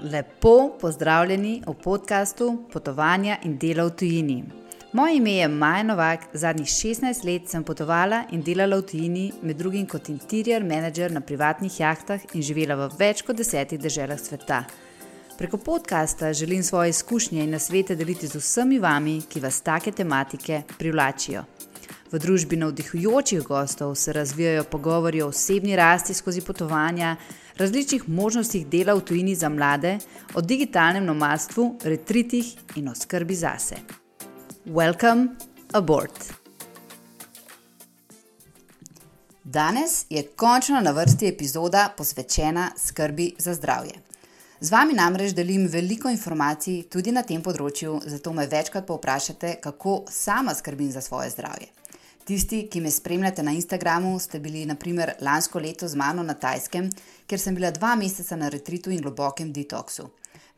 [0.00, 4.44] Lepo pozdravljeni v podkastu Potovanja in dela v tujini.
[4.92, 9.56] Moje ime je Maja Novak, zadnjih 16 let sem potovala in delala v tujini, med
[9.56, 14.64] drugim kot interior manager na privatnih jahtah in živela v več kot desetih državah sveta.
[15.38, 20.62] Preko podcasta želim svoje izkušnje in nasvete deliti z vsemi vami, ki vas take tematike
[20.78, 21.44] privlačijo.
[22.12, 27.16] V družbi navdihujočih gostov se razvijajo pogovori o osebni rasti skozi potovanja,
[27.56, 29.98] različnih možnostih dela v tujini za mlade,
[30.34, 33.76] o digitalnem nomadstvu, retritih in o skrbi zase.
[34.66, 35.28] Welcome
[35.72, 36.46] aboard!
[39.44, 43.92] Danes je končno na vrsti epizoda posvečena skrbi za zdravje.
[44.60, 50.04] Z vami namreč delim veliko informacij tudi na tem področju, zato me večkrat povprašate, kako
[50.10, 51.75] sama skrbim za svoje zdravje.
[52.26, 56.88] Tisti, ki me spremljate na Instagramu, ste bili naprimer lansko leto z mano na Tajskem,
[57.26, 60.08] kjer sem bila dva meseca na retritu in globokem detoksu.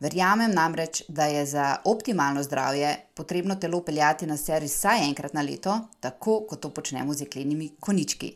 [0.01, 5.45] Verjamem namreč, da je za optimalno zdravje potrebno telo peljati na servis vsaj enkrat na
[5.45, 8.33] leto, tako kot to počnemo z jeklenimi konički.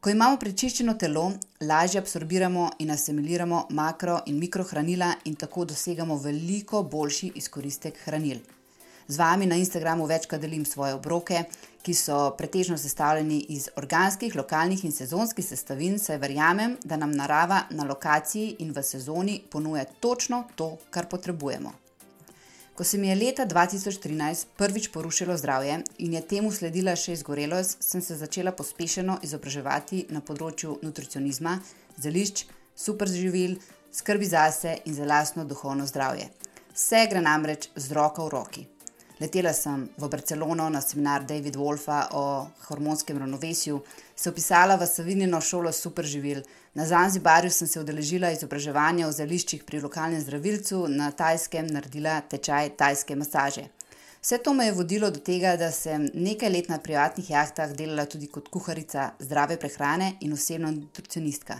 [0.00, 6.82] Ko imamo prečiščeno telo, lažje absorbiramo in asimiliramo makro in mikrohranila in tako dosegamo veliko
[6.82, 8.38] boljši izkoristek hranil.
[9.08, 11.44] Z vami na Instagramu večkrat delim svoje obroke,
[11.86, 17.60] ki so pretežno sestavljeni iz organskih, lokalnih in sezonskih sestavin, saj verjamem, da nam narava
[17.70, 21.72] na lokaciji in v sezoni ponuja točno to, kar potrebujemo.
[22.74, 27.78] Ko se mi je leta 2013 prvič porušilo zdravje in je temu sledila še izgorelost,
[27.80, 31.56] sem se začela pospešeno izobraževati na področju nutricionizma,
[32.02, 33.60] zelišč, superživil,
[33.94, 36.32] skrbi zase in za lastno duhovno zdravje.
[36.74, 38.72] Vse gre namreč z roko v roki.
[39.18, 43.78] Letela sem v Barcelono na seminar Davida Wolfa o hormonskem ravnovesju,
[44.14, 46.42] se upisala v Savinino šolo superživil,
[46.74, 52.74] na Zanzibarju sem se udeležila izobraževanja o zeliščih pri lokalnem zdravilcu, na Tajskem naredila tečaj
[52.76, 53.64] tajske masaže.
[54.20, 58.04] Vse to me je vodilo do tega, da sem nekaj let na privatnih jahtah delala
[58.04, 61.56] tudi kot kuharica zdrave prehrane in osebna nutricionistka.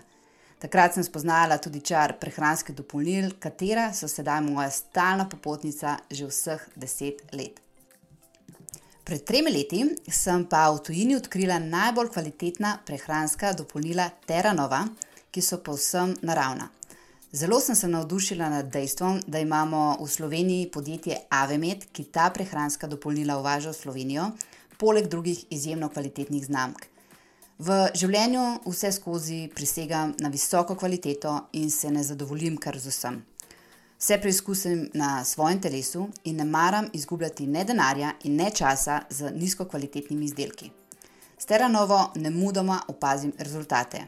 [0.58, 6.62] Takrat sem spoznala tudi čar prehranske dopolnil, katera so sedaj moja stalna popotnica že vseh
[6.76, 7.60] deset let.
[9.06, 14.80] Pred tremi leti sem pa v tujini odkrila najbolj kvalitetna prehranska dopolnila Terranova,
[15.30, 16.70] ki so povsem naravna.
[17.32, 22.88] Zelo sem se navdušila nad dejstvom, da imamo v Sloveniji podjetje Avemed, ki ta prehranska
[22.88, 24.30] dopolnila uvaža v Slovenijo,
[24.78, 26.95] poleg drugih izjemno kvalitetnih znamk.
[27.58, 33.14] V življenju vse skozi prisegam na visoko kvaliteto in se ne zadovoljim kar z vsem.
[33.96, 39.30] Vse preizkusim na svojem telesu in ne maram izgubljati ne denarja in ne časa z
[39.32, 40.68] nizko kvalitetnimi izdelki.
[41.38, 44.04] S teranovo ne mudoma opazim rezultate.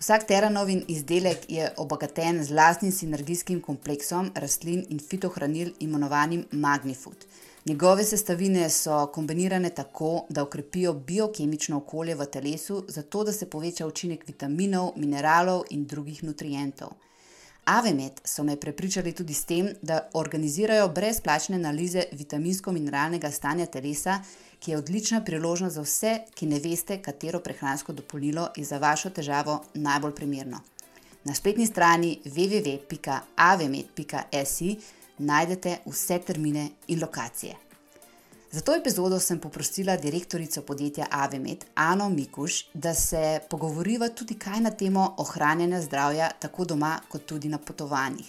[0.00, 7.28] Vsak teranovin izdelek je obogaten z lastnim sinergijskim kompleksom rastlin in fitohranil imenovanim Magnifood.
[7.66, 13.86] Njegove sestavine so kombinirane tako, da okrepijo biokemično okolje v telesu, zato da se poveča
[13.86, 16.88] učinek vitaminov, mineralov in drugih nutrientov.
[17.64, 24.20] Avemet so me prepričali tudi s tem, da organizirajo brezplačne analize vitaminsko-mineralnega stanja telesa,
[24.60, 29.10] ki je odlična priložnost za vse, ki ne veste, katero prehransko dopolnilo je za vašo
[29.10, 30.60] težavo najbolj primerno.
[31.24, 34.76] Na spletni strani www.avemet.si
[35.18, 37.56] najdete vse termine in lokacije.
[38.50, 44.60] Za to epizodo sem poprosila direktorico podjetja Avemed, Ano Mikuš, da se pogovoriva tudi kaj
[44.60, 48.26] na temo ohranjanja zdravja, tako doma, kot tudi na potovanjih.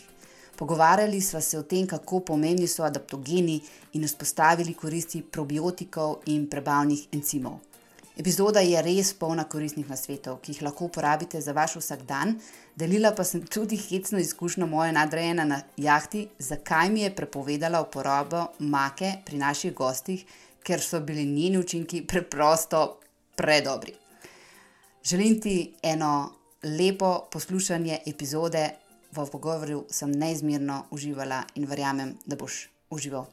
[0.57, 3.61] Pogovarjali smo se o tem, kako pomembni so adaptogeni
[3.93, 7.59] in vzpostavili koristi probiotikov in prebavnih encimov.
[8.17, 12.31] Epizoda je res polna koristnih nasvetov, ki jih lahko uporabite za vaš vsakdan.
[12.73, 18.47] Delila pa sem tudi hecno izkušnjo moje nadrejene na jahti, zakaj mi je prepovedala uporabo
[18.59, 20.25] make pri naših gostih,
[20.66, 23.00] ker so bili njeni učinki preprosto
[23.35, 23.94] predobri.
[25.05, 28.69] Želim ti eno lepo poslušanje epizode,
[29.11, 33.29] v pogovoru sem neizmerno uživala in verjamem, da boš užival,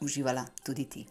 [0.00, 1.06] uživala tudi ti.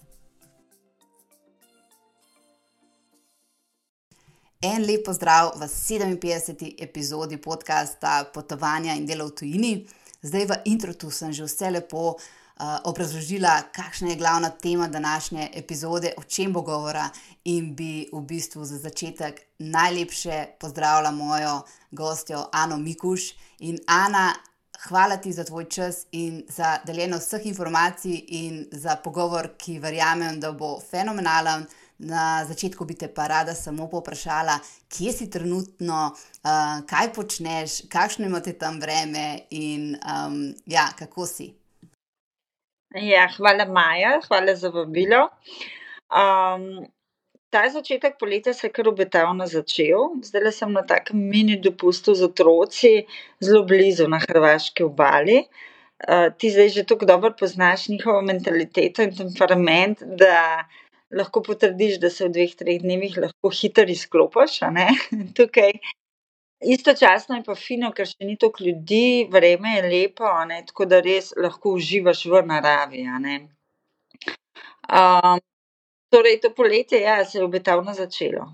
[4.61, 6.75] En lep pozdrav v 57.
[6.79, 9.73] epizodi podcasta Potovanja in delo v tujini.
[10.23, 16.13] Zdaj v introtu sem že vse lepo uh, obrazložila, kakšna je glavna tema današnje epizode,
[16.17, 17.11] o čem bo govora,
[17.43, 21.61] in bi v bistvu za začetek najlepše pozdravila mojo
[21.91, 23.35] gostjo Ano Mikuš.
[23.59, 24.33] In Ana,
[24.87, 30.39] hvala ti za tvoj čas in za deljenje vseh informacij in za pogovor, ki verjamem,
[30.39, 34.57] da bo fenomenalen Na začetku bi te pa rada samo povprašala,
[34.91, 41.53] kje si trenutno, uh, kaj počneš, kakšno imate tam vreme in um, ja, kako si.
[42.95, 45.29] Ja, hvala, Maja, hvala za vabilo.
[46.11, 46.85] Um,
[47.49, 50.19] ta začetek poletja se je kar obetavno začel.
[50.23, 53.05] Zdaj sem na takem mini dopustu z otroci,
[53.39, 55.45] zelo blizu na Hrvaški obali.
[56.03, 60.67] Uh, ti zdaj že tako dobro poznaš njihovo mentaliteto in temperament, da
[61.15, 64.59] lahko potrdiš, da se v dveh, treh dnevih lahko hitro izklopiš.
[65.37, 65.77] Tukaj.
[66.65, 70.61] Istočasno je pa fino, ker še ni toliko ljudi, vreme je lepo, ne?
[70.65, 73.03] tako da res lahko uživaš v naravi.
[74.87, 75.41] Um,
[76.09, 78.47] torej, to poletje ja, se je obetavno začelo.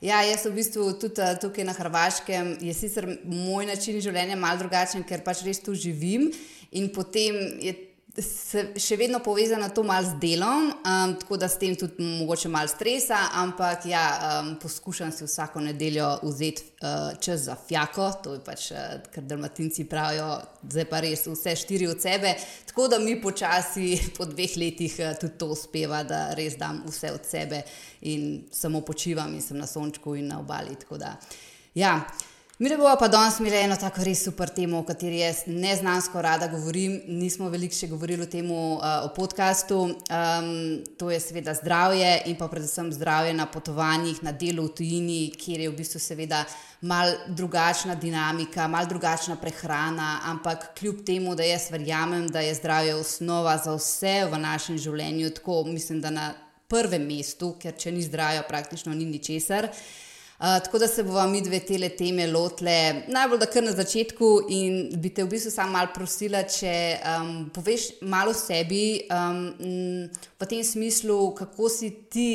[0.00, 4.62] Ja, jaz v bistvu tudi uh, tukaj na Hrvaškem je sicer moj način življenja malo
[4.62, 6.30] drugačen, ker pač res tu živim
[6.70, 7.74] in potem je
[8.18, 12.68] še vedno povezana to malo z delom, um, tako da s tem tudi mogoče malo
[12.68, 14.02] stresa, ampak ja,
[14.40, 19.24] um, poskušam si vsako nedeljo vzeti uh, čas za fjako, to je pač, uh, kar
[19.30, 22.34] dalmatinci pravijo, zdaj pa res vse štiri od sebe.
[22.66, 27.14] Tako da mi počasi, po dveh letih, uh, tudi to uspeva, da res dam vse
[27.14, 27.62] od sebe
[28.10, 30.74] in samo počivam in sem na sončku in na obali.
[31.74, 32.00] Ja.
[32.60, 36.44] Mi bomo pa danes imeli eno tako res super temo, o kateri jaz neznansko rada
[36.52, 36.98] govorim.
[37.08, 39.78] Nismo veliko še govorili o tem uh, o podkastu.
[39.88, 40.50] Um,
[41.00, 45.62] to je seveda zdravje in pa predvsem zdravje na potovanjih, na delu v tujini, kjer
[45.64, 46.42] je v bistvu seveda
[46.84, 52.98] mal drugačna dinamika, mal drugačna prehrana, ampak kljub temu, da jaz verjamem, da je zdravje
[53.00, 56.28] osnova za vse v našem življenju, tako mislim, da na
[56.68, 59.72] prvem mestu, ker če ni zdravja, praktično ni ničesar.
[60.40, 64.88] Tako da se bomo mi dve tele teme lotile najbolj da kar na začetku in
[64.96, 69.42] bi te v bistvu samo malo prosila, če um, poveš malo o sebi, um,
[70.40, 72.28] v tem smislu, kako si ti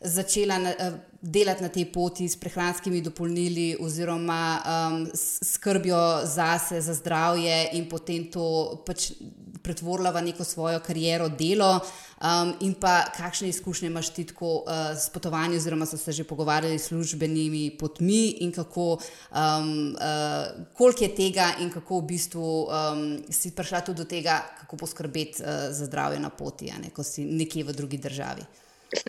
[0.00, 6.94] začela na, uh, delati na tej poti s prehranskimi dopolnili oziroma um, skrbjo zase, za
[6.94, 9.14] zdravje in potem to pač
[9.62, 11.80] pretvorila v neko svojo kariero, delo,
[12.22, 16.24] um, in pa kakšne izkušnje imaš ti tako uh, s potovanjem, oziroma so se že
[16.24, 22.48] pogovarjali s službenimi potmi, in kako, um, uh, koliko je tega, in kako v bistvu
[22.64, 27.02] um, si prišla tudi do tega, kako poskrbeti uh, za zdravje na poti, ne, ko
[27.02, 28.42] si nekje v drugi državi.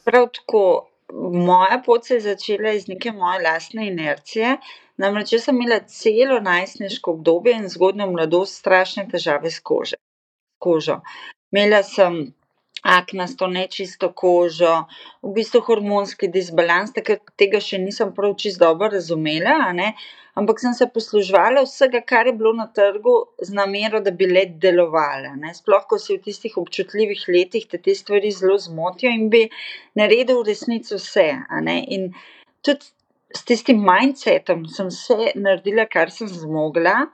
[0.03, 0.89] Prav tako.
[1.33, 4.57] Moja pot se je začela iz neke moje lastne inercije.
[5.01, 9.97] Namreč, jaz sem imela celo najstniško obdobje in zgodnjo mladosti strašne težave s kožo
[10.59, 10.99] kožo.
[11.51, 12.27] Imela sem
[12.83, 14.85] aknasto, nečisto kožo,
[15.23, 19.57] v bistvu hormonski disbalans, takrat tega še nisem prav čisto dobro razumela,
[20.39, 24.45] ampak sem se posluževala vsega, kar je bilo na trgu, z namero, da bi le
[24.63, 25.35] delovala.
[25.35, 25.51] Ne?
[25.53, 29.43] Sploh, ko si v tistih občutljivih letih, te te stvari zelo zmotijo in bi
[29.99, 31.27] naredil v resnici vse.
[31.91, 32.13] In
[32.63, 32.93] tudi
[33.35, 37.09] s tistim mindsetom sem vse naredila, kar sem zmogla.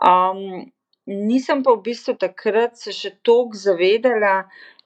[0.00, 0.70] Um,
[1.06, 4.34] nisem pa v bistvu takrat se še toliko zavedala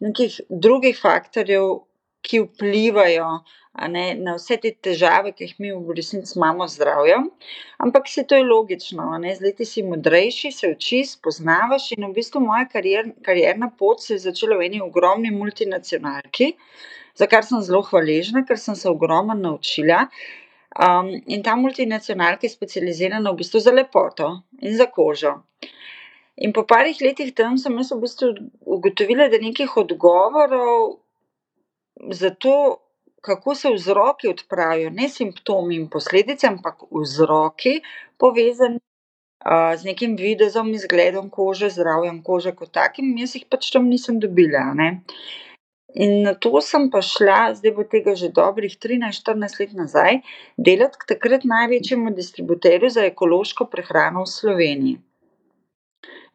[0.00, 1.84] nekih drugih faktorjev,
[2.24, 3.28] ki vplivajo
[3.88, 7.26] ne, na vse te težave, ki jih mi v resnici imamo z zdravjem.
[7.84, 12.14] Ampak se to je logično, ne, z leti si modrejši, se učiš, spoznavaš in v
[12.16, 16.54] bistvu moja karier, karierna pot se je začela v eni ogromni multinacionalki,
[17.18, 20.06] za kar sem zelo hvaležna, ker sem se ogromno naučila.
[20.74, 25.36] Um, in ta multinacionalka je specializirana v bistvu za lepoto in za kožo.
[26.36, 28.30] In po parih letih tam sem jaz v bistvu
[28.76, 30.98] ugotovila, da nekih odgovorov
[32.10, 32.56] za to,
[33.24, 37.78] kako se vzroki odpravijo, ne simptomi in posledice, ampak vzroki,
[38.18, 43.88] povezani uh, z nekim videzom, izgledom kože, zdravjem kože kot takim, jaz jih pač tam
[43.88, 44.66] nisem dobila.
[44.74, 44.90] Ne?
[45.94, 50.22] In na to sem pa šla, zdaj bo tega že dobrih 13-14 let nazaj,
[50.58, 54.96] delati k takrat največjemu distributerju za ekološko prehrano v Sloveniji.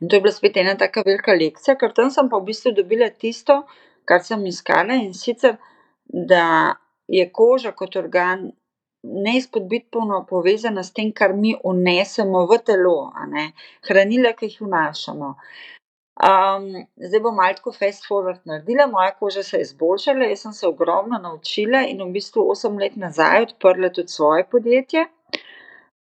[0.01, 2.71] In to je bila spet ena taka velika lekcija, ker tam sem pa v bistvu
[2.75, 3.63] dobila tisto,
[4.07, 5.57] kar sem iskala, in sicer,
[6.05, 6.75] da
[7.07, 8.51] je koža kot organ
[9.03, 13.11] neizpodbitno povezana s tem, kar mi vnesemo v telo,
[13.87, 15.33] hranila, ki jih vnašamo.
[16.19, 16.65] Um,
[16.99, 21.19] zdaj bom malo fast forward naredila, moja koža se je izboljšala, jaz sem se ogromno
[21.23, 25.05] naučila in v bistvu osem let nazaj odprla tudi svoje podjetje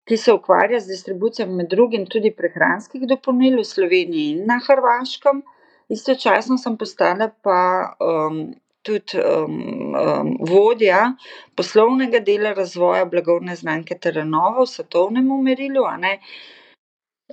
[0.05, 5.43] ki se ukvarja z distribucijo med drugim tudi prehranskih dopolnil v Sloveniji in na Hrvaškem.
[5.93, 7.61] Istočasno sem postala pa
[8.01, 8.43] um,
[8.83, 9.57] tudi um,
[9.95, 11.13] um, vodja
[11.57, 15.85] poslovnega dela razvoja blagovne znamke Terenova v svetovnem merilu.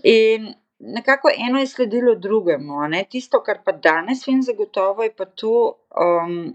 [0.04, 2.86] In nekako eno je sledilo drugemu.
[3.10, 6.54] Tisto, kar pa danes vem zagotovo, je pa to, um,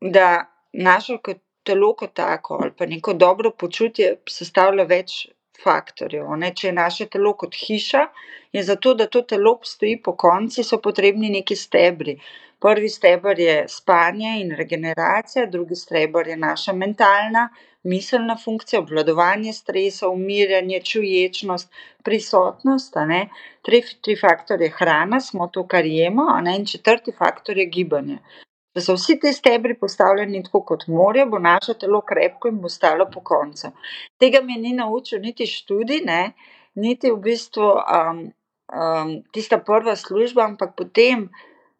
[0.00, 1.18] da naše
[1.64, 5.28] telo kot tako ali pa neko dobro počutje sestavlja več
[5.62, 6.52] faktorjev, ne.
[6.54, 8.06] Če je naše telo kot hiša,
[8.52, 12.16] je zato, da to telo obstoji pokonci, so potrebni neki stebri.
[12.64, 17.48] Prvi steber je spanje in regeneracija, drugi steber je naša mentalna,
[17.82, 21.72] miselna funkcija, obvladovanje stresa, umirjanje, čuječnost,
[22.04, 23.20] prisotnost, a ne.
[23.62, 28.18] Tretji faktor je hrana, smo to, kar jemo, in četrti faktor je gibanje.
[28.74, 32.68] Če so vsi ti stebri postavljeni tako, kot morajo, bo naše telo krepko in bo
[32.68, 33.70] stalo pokonci.
[34.18, 36.22] Tega me ni naučil niti študij, ne,
[36.74, 37.68] niti v bistvu,
[39.32, 41.28] tista prva služba, ampak potem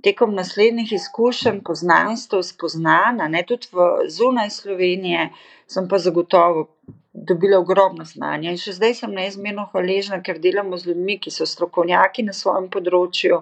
[0.04, 5.30] tekom naslednjih izkušenj, poznanstev, spoznanj, a ne, tudi v zunaj Slovenije
[5.66, 6.68] sem pa zagotovo
[7.14, 11.46] dobila ogromno znanja in še zdaj sem neizmerno hvaležna, ker delamo z ljudmi, ki so
[11.48, 13.40] strokovnjaki na svojem področju,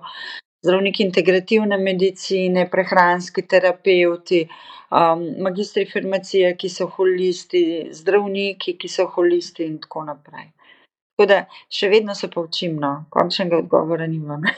[0.62, 4.47] zdravniki integrativne medicine, prehranski terapevti,
[5.42, 10.50] magistri farmacije, ki so holisti, zdravniki, ki so holisti, in tako naprej.
[11.12, 11.42] Tako da
[11.73, 14.45] še vedno se pa učim, no, končnega odgovora nimam.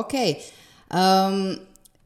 [0.00, 0.36] Okej,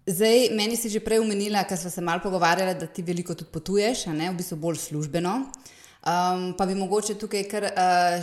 [0.07, 3.53] zdaj meni si že prej omenila, ke sva se malo pogovarjala, da ti veliko tudi
[3.53, 5.35] potuješ, a ne, v bistvu bolj službeno.
[6.59, 7.69] Pa bi mogoče tukaj kar,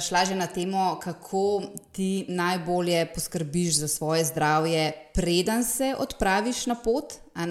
[0.07, 1.61] šla že na temo, kako
[1.91, 7.45] ti najbolje poskrbiš za svoje zdravje, preden se odpraviš na pot, a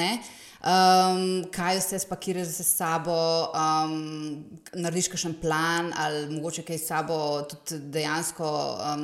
[0.65, 1.47] ne.
[1.53, 3.15] kaj vse spakiraš s sabo,
[4.77, 7.17] narediš kakšen plan ali mogoče kaj sabo
[7.49, 8.51] tudi dejansko,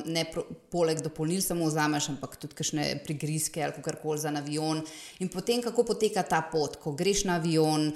[0.04, 0.26] ne
[0.70, 4.82] poleg dopolnil samo vzameš, ampak tudi kakšne prigrizke ali kakorkoli za avion.
[5.18, 7.88] In potem, kako poteka ta pot, ko greš na avion,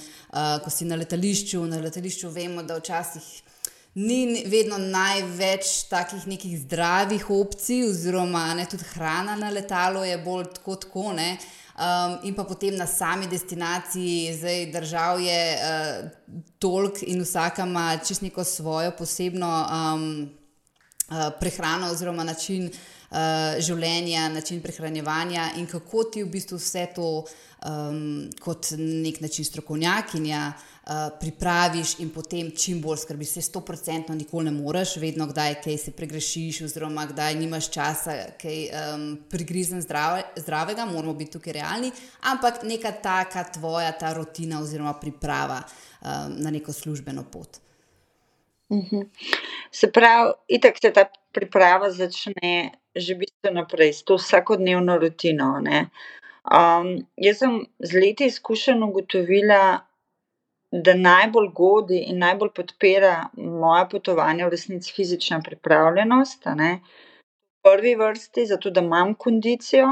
[0.64, 3.29] ko si na letališču, na letališču vemo, da včasih
[3.95, 10.55] ni vedno največ takih nekih zdravih opcij oziroma, ne, tudi hrana na letalu je bolj
[10.55, 11.35] tako tako, ne.
[12.22, 15.40] In pa potem na sami destinaciji, zdaj držav je,
[16.58, 19.50] toliko in vsaka ima čisto neko svojo posebno,
[21.40, 22.70] prehrano oziroma način,
[23.58, 27.25] življenja, način prehranjevanja in kako ti v bistvu vse to,
[28.40, 30.52] kot na neki način strokovnjakinja,
[31.20, 33.28] pripraviš in potem čim bolj skrbiš.
[33.37, 38.59] Saj stoprocentno nikoli ne moreš, vedno kdaj kaj se pogrešiš oziroma kdaj nimaš časa kaj,
[39.30, 39.87] prigrizniti
[40.37, 45.62] zdravega, moramo biti tukaj realni, ampak neka taka tvoja ta rutina oziroma priprava,
[46.38, 47.61] na neko službeno pot.
[49.73, 55.90] Se pravi, itak se ta priprava začne že bistveno prej, s to vsakodnevno rutino, ne.
[57.16, 59.87] jaz sem z leti izkušenj ugotovila,
[60.71, 66.81] da najbolj godi in najbolj podpira moja potovanja v resnici fizična pripravljenost, ne.
[67.61, 69.89] V prvi vrsti zato, da imam kondicijo,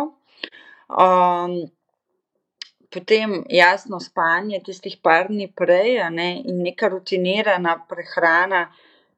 [2.90, 8.68] potem jasno spanje tistih par dni prej, ne, in neka rutinirana prehrana,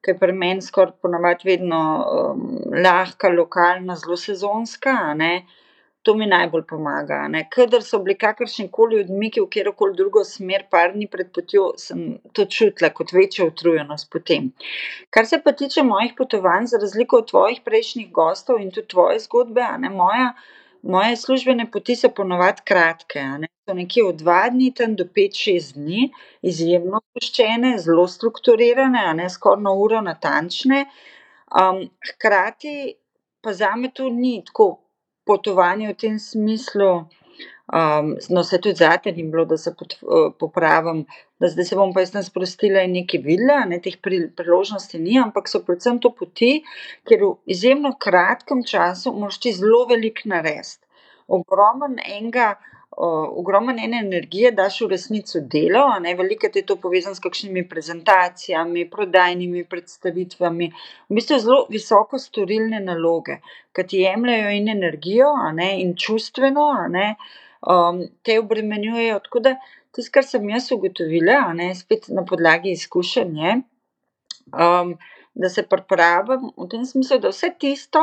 [0.00, 1.80] ke je pri meni skoraj po navadi vedno,
[2.82, 5.44] lahka, lokalna, zelo sezonska, ne.
[6.08, 10.94] To mi najbolj pomaga, ne, kadar so bili kakršnikoli odmiki v katerokoli drugo smer par
[10.94, 14.46] dni pred potjo, sem to čutila kot večjo utrujenost potem.
[15.12, 19.20] Kar se pa tiče mojih potovanj, za razliko od tvojih prejšnjih gostov in tudi tvoje
[19.26, 20.32] zgodbe, ne, moja,
[20.82, 25.04] moje službene poti so po navadi kratke, ne, so nekje od dva dni tam do
[25.04, 26.08] pet, šest dni,
[26.40, 30.86] izjemno zgoščene, zelo strukturirane, ne, skoraj na uro natančne.
[32.12, 32.94] hkrati
[33.42, 34.78] pa zame to ni tako
[35.26, 36.90] potovanje v tem smislu,
[38.34, 39.72] no, saj tudi zate ni bilo, da se
[40.38, 41.04] popravim,
[41.40, 45.18] da zdaj se bom pa jaz tam sprostila in nekaj videla, ne, teh priložnosti ni,
[45.22, 46.64] ampak so predvsem to poti,
[47.08, 50.82] kjer v izjemno kratkem času moraš ti zelo veliko narediti.
[51.30, 52.56] Ogromno enega,
[52.96, 57.62] ogromno ene energije daš v resnici v delo, ne, velikokrat je to povezano s kakšnimi
[57.68, 60.70] prezentacijami, prodajnimi predstavitvami,
[61.08, 63.38] v bistvu zelo visoko storilne naloge,
[63.72, 67.14] ke ti jemljejo in energijo, ne, in čustveno, ne,
[68.26, 69.56] te obremenjujejo, tako da
[69.94, 73.58] tisto, kar sem jaz ugotovila, ne, spet na podlagi izkušenj, je,
[75.34, 78.02] da se pripravim v tem smislu, da vse tisto,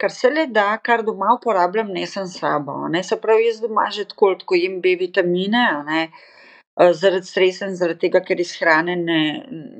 [0.00, 3.88] kar se le da, kar doma uporabljam, nesem s sabo, ne, se pravi, jaz doma
[3.92, 6.02] že tako tako jem B-vitamine, a ne,
[6.92, 9.20] zaradi stresa in zaradi tega, ker iz hrane ne,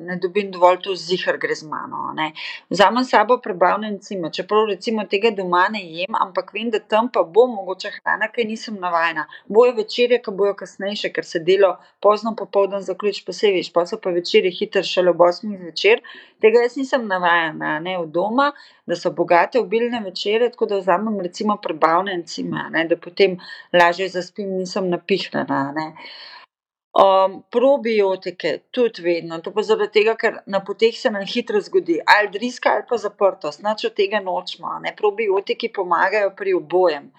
[0.07, 2.11] ne dobim dovolj, to zihar gre z mano.
[2.71, 7.23] Vzamem sabo prebavne encime, čeprav recimo tega doma ne jem, ampak vem, da tam pa
[7.23, 9.26] bo mogoče hrana, ki nisem navajena.
[9.49, 13.87] Bojo večerje, ki bojo kasnejše, ker se delo pozno popoldan zaključ, pa se veš, pa
[13.87, 16.04] so pa večerje hiter šele ob 8 zvečer.
[16.40, 18.50] Tega jaz nisem navajena, ne v doma,
[18.87, 23.38] da so bogate obilne večere, tako da vzamem recimo prebavne encime, ne, da potem
[23.73, 25.61] lažje zaspim, nisem napihnjena.
[25.71, 25.97] Um,
[27.50, 32.28] probiotike, tudi vedno, to pa zaradi tega, ker na poteh se nam hitro zgodi, ali
[32.28, 34.78] driska ali pa zaprtost, noč od tega nočemo.
[34.82, 34.94] Ne?
[34.97, 37.12] Probiotiki pomagajo pri obojem.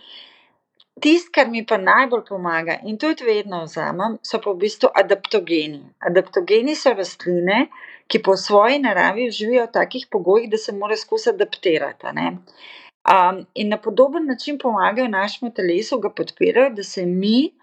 [1.02, 5.80] Tisto, kar mi pa najbolj pomaga in tudi vedno vzamem, so pa v bistvu adaptogeni.
[6.04, 7.70] Adaptogeni so rastline,
[8.12, 12.12] ki po svoji naravi živijo v takih pogojih, da se mora skozi adaptirati.
[12.12, 17.54] Um, in na podoben način pomagajo našemu telesu, ga podpirajo, da se mi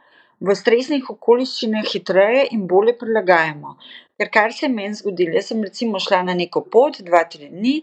[0.40, 3.76] v stresnih okoliščinah hitreje in bolje prilagajamo.
[4.18, 7.50] Ker kar se je meni zgodilo, jaz sem recimo šla na neko pot, dva, tri
[7.50, 7.76] dni,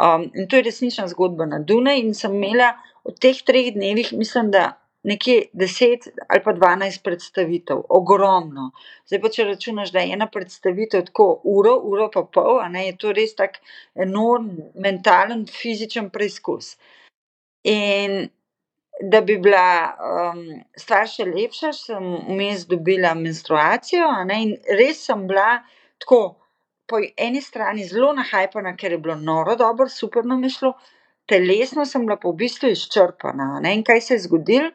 [0.00, 4.12] um, in to je resnična zgodba na Dunaj, in sem imela v teh treh dnevih,
[4.16, 4.72] mislim, da
[5.04, 8.70] nekje deset ali pa dvanajst predstavitev, ogromno.
[9.08, 12.96] Zdaj pa če računaš, da je ena predstavitev tako uro, uro pa pol, ne je
[13.00, 13.60] to res tak
[13.94, 14.48] enorm
[14.80, 16.76] mentalen, fizičen preizkus.
[17.68, 18.28] In
[19.02, 20.44] da bi bila um,
[20.78, 24.06] stvar še lepša, sem vmes dobila menstruacijo.
[24.36, 25.58] In res sem bila
[25.98, 26.36] tako,
[26.86, 30.72] po eni strani zelo nahajpana, ker je bilo noro, dobro, super nam je šlo,
[31.26, 33.58] telesno sem bila pa v bistvu izčrpana.
[33.64, 33.74] Ne?
[33.74, 34.70] In kaj se je zgodilo?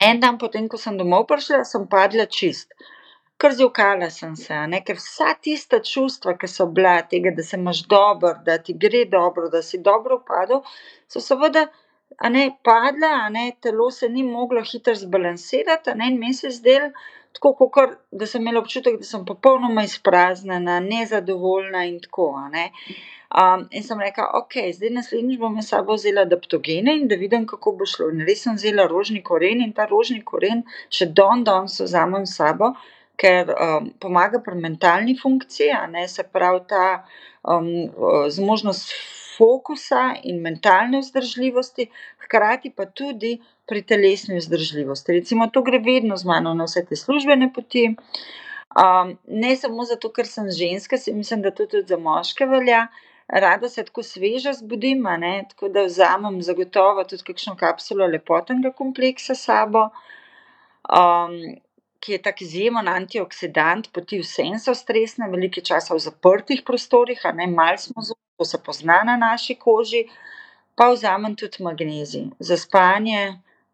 [0.00, 2.72] En dan potem, ko sem domov prišla, sem padla čist.
[3.40, 4.80] Ker zjokala sem se, ne?
[4.84, 9.04] ker vsa tista čustva, ki so bila tega, da se imaš dobro, da ti gre
[9.12, 10.62] dobro, da si dobro upadel,
[11.08, 11.66] so seveda
[12.16, 16.34] a ne, padla, a ne, telo se ni moglo hitro zbalansirati, a ne, in meni
[16.34, 16.90] se je zdelo
[17.36, 22.70] tako, kot da sem imela občutek, da sem popolnoma izpraznjena, nezadovoljna in tako, ne.
[23.36, 27.44] Um, in sem rekla, ok, zdaj naslednjič bom s sabo vzela adaptogene in da vidim,
[27.46, 28.08] kako bo šlo.
[28.14, 32.38] In res sem vzela rožni koren in ta rožni koren še don danes vzamem s
[32.38, 32.70] sabo,
[33.20, 36.86] ker um, pomaga pri mentalni funkciji, a ne se pravi ta
[37.42, 37.68] um,
[38.32, 38.94] zmožnost
[39.36, 41.88] fokusa in mentalne vzdržljivosti,
[42.24, 45.12] hkrati pa tudi pri telesni vzdržljivosti.
[45.12, 47.88] Recimo, to gre vedno z mano na vse te službene poti.
[48.76, 52.86] Um, ne samo zato, ker sem ženska, si mislim, da to tudi za moške velja.
[53.28, 59.34] Rada se tako sveže zbudim, ne, tako da vzamem zagotovo tudi kakšno kapsulo lepotnega kompleksa
[59.34, 59.88] s sabo,
[60.86, 61.34] um,
[62.06, 67.26] ki je tako izjemen antioksidant, poti vse in so stresne, veliko časa v zaprtih prostorih,
[67.26, 70.04] a ne malo smo zunaj to se pozna na naši koži,
[70.74, 73.28] pa vzamem tudi magnezij za spanje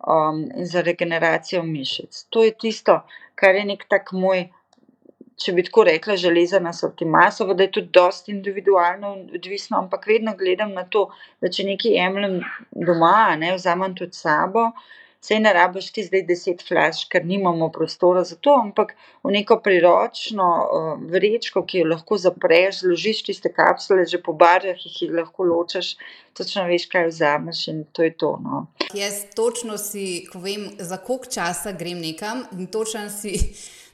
[0.07, 2.25] um, in za regeneracijo mišic.
[2.31, 3.01] To je tisto,
[3.35, 4.47] kar je nek tak moj,
[5.42, 7.27] če bi tako rekla, železna sortima.
[7.31, 11.09] Seveda je tudi dosti individualno odvisno, ampak vedno gledam na to,
[11.40, 12.40] da če nekaj jemljem
[12.71, 14.71] doma, ne vzamem tudi sabo.
[15.22, 19.61] Sej ne rabiš ti zdaj deset flash, ker nimamo prostora za to, ampak v neko
[19.62, 25.46] priročno uh, vrečko, ki jo lahko zapreš, zložiš tiste kapsule, že po barvah jih lahko
[25.46, 25.92] ločeš,
[26.35, 28.32] točno veš, kaj vzameš in to je to.
[28.42, 28.66] No.
[28.98, 33.37] Jaz točno si, ko vem, za koliko časa grem nekam in točno si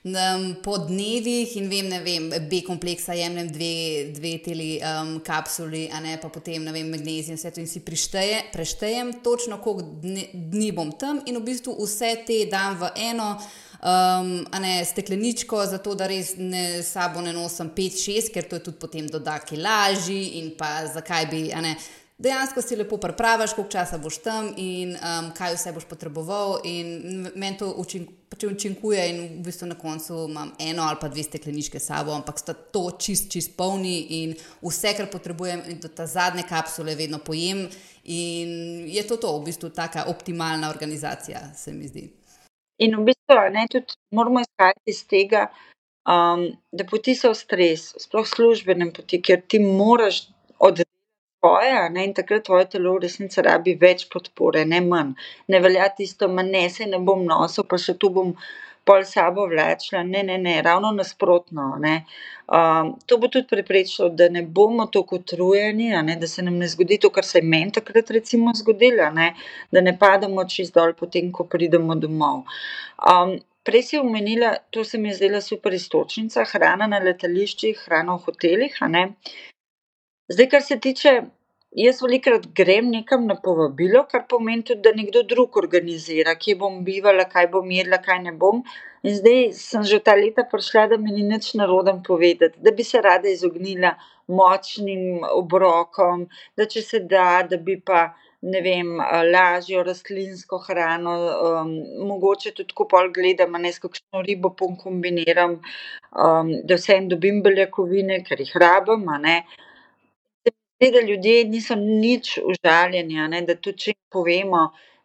[0.04, 3.72] um, po dnevih in vem, ne vem, B kompleksa jemljem dve,
[4.16, 7.70] dve teli um, kapsuli, a ne pa potem, ne vem, magnezij in vse to in
[7.70, 12.78] si prišteje, preštejem točno, koliko dni, dni bom tam in v bistvu vse te dam
[12.80, 13.32] v eno.
[13.78, 18.80] Um, ne, stekleničko, zato da res ne sabo ne nosim 5-6, ker to je tudi
[18.82, 21.76] potem dodaki lažji, in pa zakaj bi, ne,
[22.18, 26.58] dejansko si lepo pripraviš, koliko časa boš tam in um, kaj vse boš potreboval.
[27.34, 31.22] Meni to učink, pač učinkuje, in v bistvu na koncu imam eno ali pa dve
[31.22, 36.06] stekleničke sabo, ampak sta to čist, čist polni in vse, kar potrebujem, in do ta
[36.06, 37.68] zadnje kapsule vedno pojem.
[38.04, 38.50] In
[38.88, 42.08] je to to, v bistvu, taka optimalna organizacija, se mi zdi.
[42.78, 45.48] In v bistvu ne, tudi moramo izhajati iz tega,
[46.08, 50.24] um, da poti so stres, sploh službene poti, ker ti moraš
[50.58, 50.97] oddelati
[51.40, 55.12] tvoje, ne, in takrat tvoje telo v resnici rabi več podpore, ne manj.
[55.48, 58.34] Ne velja tisto, da ne se ne bom nosil, pa še tu bom
[58.88, 60.02] pol sabo vlačila.
[60.02, 61.74] Ne, ne, ne, ravno nasprotno.
[61.82, 61.94] Ne.
[62.48, 66.98] Um, to bo tudi preprečilo, da ne bomo tako utrujeni, da se nam ne zgodi
[66.98, 69.34] to, kar se je meni takrat recimo zgodilo, ne,
[69.70, 72.44] da ne pademo čist dol, potem ko pridemo domov.
[73.04, 78.14] Um, Prej si omenila, to se mi je zdela super istočnica, hrana na letališčih, hrana
[78.16, 78.78] v hotelih.
[80.28, 81.10] Zdaj, kar se tiče
[81.80, 86.74] jaz velikokrat grem nekam na povabilo, kar pomeni tudi, da nekdo drug organizira, kje bom
[86.84, 88.58] bivala, kaj bom jedla, kaj ne bom.
[89.08, 92.84] In zdaj sem že ta leta prišla, da mi ni nič narodom povedati, da bi
[92.84, 93.94] se rada izognila
[94.40, 96.26] močnim obrokom,
[96.60, 98.02] da če se da, da bi pa,
[98.42, 98.90] ne vem,
[99.32, 101.14] lažjo rastlinsko hrano,
[102.10, 105.56] mogoče tudi tako pol gledam, ne, s kakšno ribo pokombiniram,
[106.68, 109.38] da vseeno dobim beljakovine, ker jih rabim, ne.
[110.80, 114.60] Da ljudje niso nič užaljeni, a ne, da tudi če povemo,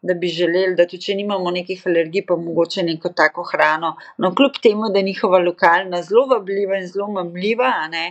[0.05, 4.31] da bi želeli, da tudi če nimamo nekih alergij, pa mogoče neko tako hrano, no,
[4.37, 8.05] kljub temu, da je njihova lokalna zelo vabljiva in zelo mamljiva, a ne,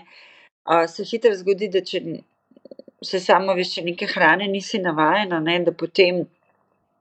[0.88, 2.02] se hitro zgodi, da če
[3.02, 6.24] se sama veš, če neke hrane nisi navajen, a ne, da potem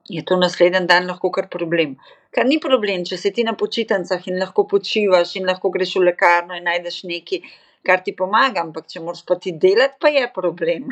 [0.08, 1.96] je to naslednji dan lahko kar problem.
[2.34, 6.06] Kar ni problem, če si ti na počitnicah in lahko počivaš in lahko greš v
[6.10, 7.42] lekarno in najdeš nekaj,
[7.86, 10.88] kar ti pomaga, ampak če moraš pa ti delati, pa je problem.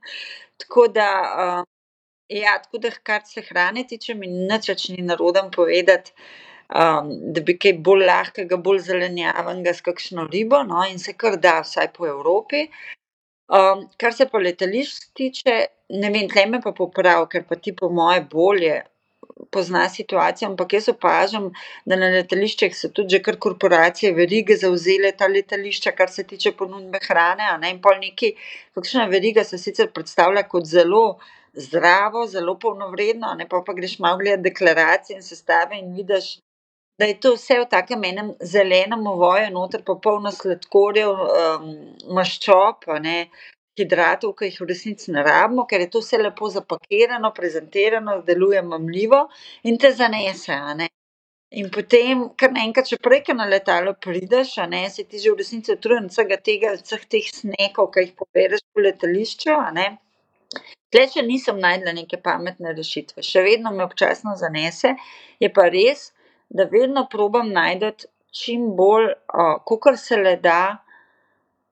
[0.60, 1.08] Tako da,
[2.28, 6.12] ja, tako da kar se hrane tiče, mi nič več ni narodom povedati,
[6.68, 11.62] da bi kaj bolj lahkega, bolj zelenjavnega s kakšno ribo, no, in se kar da,
[11.64, 12.66] vsaj po Evropi.
[13.98, 15.56] kar se pa letališč tiče,
[15.96, 18.76] ne vem, tule me pa popravi, ker pa ti po moje bolje
[19.50, 21.50] poznaš situacijo, ampak jaz opažam,
[21.84, 26.52] da na letališčih so tudi že kar korporacije, verige zavzele ta letališča, kar se tiče
[26.58, 28.34] ponudbe hrane, ne, in pol nekaj,
[28.78, 31.04] kakšna veriga se sicer predstavlja kot zelo
[31.54, 36.38] zdravo, zelo polnovredno, ne, pol pa greš malo gledat deklaracije in sestave in vidiš,
[37.00, 41.14] da je to vse v takem enem zelenem ovoju noter pa polno sladkorjev,
[42.18, 43.16] maščob, a ne,
[43.78, 48.62] hidratov, ke jih v resnici ne rabimo, ker je to vse lepo zapakirano, prezentirano, deluje
[48.62, 49.26] mamljivo
[49.62, 50.58] in te zanese.
[51.50, 55.40] In potem kar naenkrat, še prej, na letalo prideš, a ne, si ti že v
[55.40, 59.56] resnici utrujen vsega tega, vseh teh snekov, ke jih pobereš po letališču.
[60.90, 64.94] Tule še nisem našla neke pametne rešitve, še vedno me občasno zanese,
[65.42, 66.10] je pa res,
[66.50, 69.12] da vedno probam najti čim bolj,
[69.66, 70.82] kakor se le da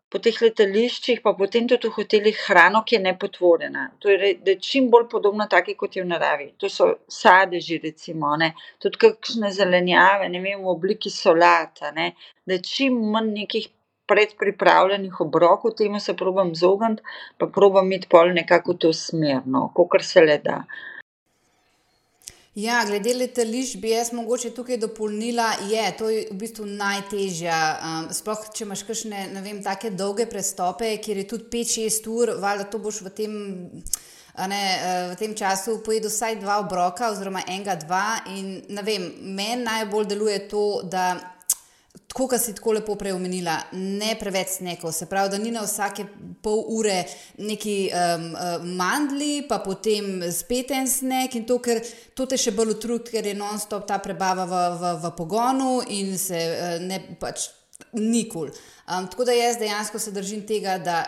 [0.09, 3.85] po teh letališčih pa potem tudi v hotelih hrano, ki je nepotvorjena.
[4.03, 6.51] Torej, da je čim bolj podobna taki, kot je v naravi.
[6.63, 12.13] To so sadeži recimo, ne, tudi kakšne zelenjave, ne vem, v obliki solat, a ne,
[12.47, 13.69] da je čim manj nekih
[14.09, 17.03] predpripravljenih obrokov, temu se probam izogniti,
[17.37, 20.63] pa probam iti pol nekako v to smer, no, kakor se le da.
[22.59, 27.59] Ja, glede letališč bi jaz mogoče tukaj dopolnila, je, to je v bistvu najtežja,
[28.19, 32.33] sploh če imaš kakšne, ne vem, take dolge prestope, kjer je tudi pet, šest ur,
[32.43, 33.37] valjda to boš v tem,
[34.51, 34.63] ne,
[35.13, 40.41] v tem času pojedel vsaj dva obroka oziroma enega, dva in, vem, meni najbolj deluje
[40.51, 41.13] to, da
[42.09, 45.63] tako, ke si tako lepo prej omenila, ne preveč snekov, se pravi, da ni na
[45.67, 46.07] vsake
[46.43, 47.03] pol ure
[47.37, 51.83] nekaj, mandljev pa potem spet en sneg in to, ker
[52.17, 56.17] to te še bolj utruja, ker je nonstop ta prebava v, v, v pogonu in
[56.19, 56.41] se,
[56.81, 57.51] ne, pač
[57.93, 58.51] ni kul.
[58.87, 61.05] tako da jaz dejansko se držim tega, da,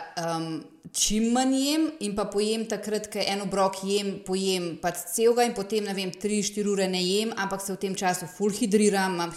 [0.93, 5.55] čim manj jem in pa pojem takrat, ke en obrok jem, pojem pač celega in
[5.55, 9.15] potem, ne vem, tri, štiri ure ne jem, ampak se v tem času ful hidriram,
[9.15, 9.35] imam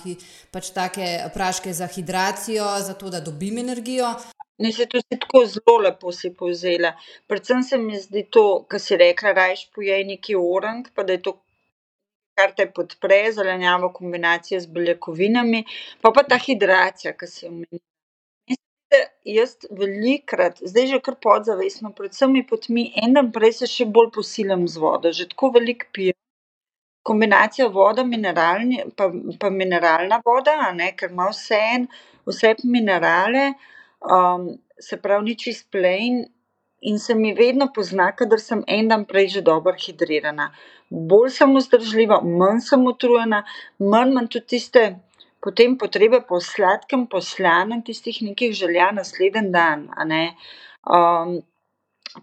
[0.52, 4.14] pač take praške za hidracijo, zato da dobim energijo.
[4.62, 6.94] Ne, saj to si tako zelo lepo si povzela.
[7.28, 11.24] Predvsem se mi zdi to, ke si rekla, rajši pojej nekaj orang pa da je
[11.26, 11.40] to,
[12.38, 15.64] kar te podpre, zelenjava v kombinaciji z beljakovinami,
[16.02, 17.84] pol pa ta hidracija, ke si omenila.
[19.26, 24.12] Jaz velikokrat, zdaj že kar podzavestno, pred vsemi potmi, en dan prej se še bolj
[24.18, 26.18] posilim z vodo, že tako veliko pijem.
[27.04, 31.90] Kombinacija voda mineralni pa, pa mineralna voda, ne, ker ima vseeno
[32.30, 33.50] vse minerale,
[34.80, 36.24] se pravi, ni čisto plain
[36.90, 40.52] in se mi vedno pozna, kadar sem en dan prej že dobro hidrirana.
[40.90, 43.44] Bolj sem vzdržljiva, manj sem utrujena,
[43.80, 44.84] manj imam tudi tiste
[45.44, 50.36] potem potrebe po sladkem, po slanem, tistih nekih želja naslednji dan, ne.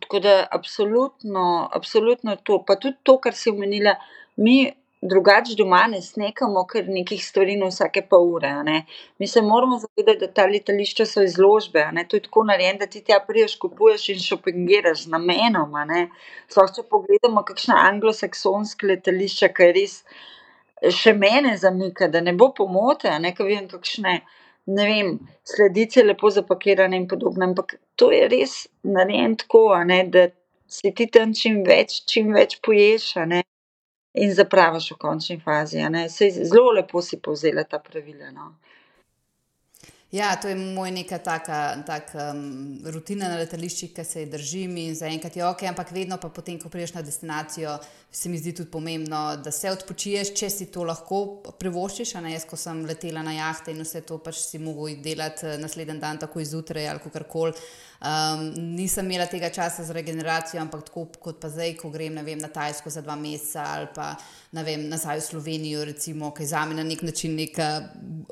[0.01, 3.97] tako da absolutno, absolutno to, pa tudi to, kar si omenila,
[4.37, 4.71] mi
[5.03, 8.51] drugače doma ne snekamo kar nekih stvari na vsake pol ure.
[9.19, 13.05] Mi se moramo zavedati, da ta letališča so izložbe, to je tako narejeno, da ti
[13.05, 15.73] tja prideš, kupuješ in šopingiraš z namenom.
[16.49, 19.97] Sploh če pogledamo kakšna anglosaksonska letališča, je res
[20.97, 24.21] še mene zamika, da ne bo pomote, a ne, ke vidim kakšne,
[24.67, 30.29] ne vem, sladice lepo zapakirane in podobno, ampak to je res narejeno tako, ne, da
[30.71, 33.43] si ti tam čim več, čim več poješ, ne,
[34.15, 35.85] in zapraviš v končni fazi.
[36.09, 38.55] Saj zelo lepo si povzela ta pravila, no.
[40.11, 44.73] Ja, to je moj neka taka tak, um, rutina na letališčih, ki se je držim
[44.83, 47.77] in zaenkrat je ok, ampak vedno pa potem, ko priješ na destinacijo,
[48.11, 51.21] se mi zdi tudi pomembno, da se odpočiješ, če si to lahko
[51.63, 52.17] privoščiš.
[52.27, 56.01] Jaz, ko sem letela na jahte in vse to, pač si mogel delati eh, naslednji
[56.03, 57.55] dan, tako izjutraj ali kako koli.
[58.01, 62.39] Um, nisem imela tega časa za regeneracijo, ampak tako kot pa zdaj, ko grem vem,
[62.41, 64.15] na Tajsko za dva meseca ali pa
[64.53, 67.67] vem, nazaj v Slovenijo, recimo, ki za me na nek način neka,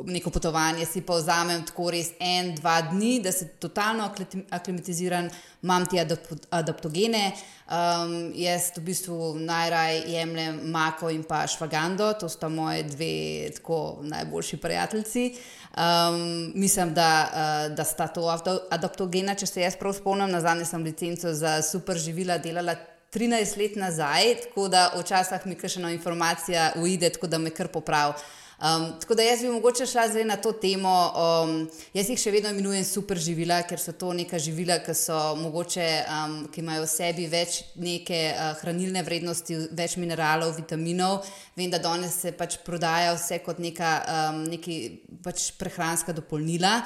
[0.08, 4.08] neko potovanje, si pa vzamem tako res en, dva dni, da se totalno
[4.50, 5.28] aklimatiziram,
[5.62, 7.32] imam ti adaptogene.
[7.68, 13.98] Um, jaz v bistvu najraje jemljem mako in pa švagando, to sta moje dve tako
[14.08, 15.34] najboljši prijatelji.
[15.78, 18.26] Um, mislim, da, uh, da sta to
[18.70, 22.74] adaptogena, če se jaz prav spomnim, na zadnje sem licenco za super živila delala.
[23.14, 28.18] 13 let nazaj, tako da včasih mi kakšna informacija uide, tako da me kar popravi.
[28.58, 31.12] Um, tako da jaz bi mogoče šla zdaj na to temo.
[31.14, 34.96] Um, jaz jih še vedno imenujem super živila, ker so to neka živila, ki,
[35.38, 41.20] mogoče, um, ki imajo v sebi več neke uh, hranilne vrednosti, več mineralov, vitaminov.
[41.54, 44.80] Vem, da danes se pač prodaja vse kot neka um, neki,
[45.22, 46.80] pač prehranska dopolnila,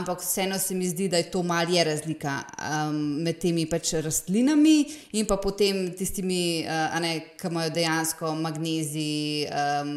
[0.00, 4.78] ampak vseeno se mi zdi, da je to malje razlika um, med temi pač rastlinami
[5.20, 9.94] in pa potem tistimi, uh, ne, ki imajo dejansko magnezij, um,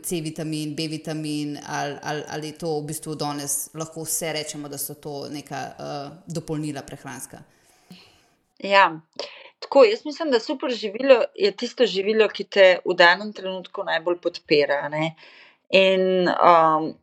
[0.00, 0.24] C
[0.76, 4.94] vitamin B vitamin, ali, ali, ali to v bistvu danes lahko vse rečemo, da so
[4.94, 7.42] to neka uh, dopolnila prehranska.
[8.58, 9.00] Ja,
[9.58, 14.18] tako jaz mislim, da super živilo je tisto živilo, ki te v danem trenutku najbolj
[14.20, 14.88] podpira.
[14.88, 15.14] Ne?
[15.70, 16.94] In um,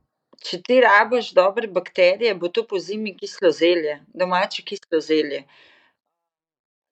[0.43, 5.45] če ti rabiš dobre bakterije, bo to po zimi kislo zelje, domače kislo zelje.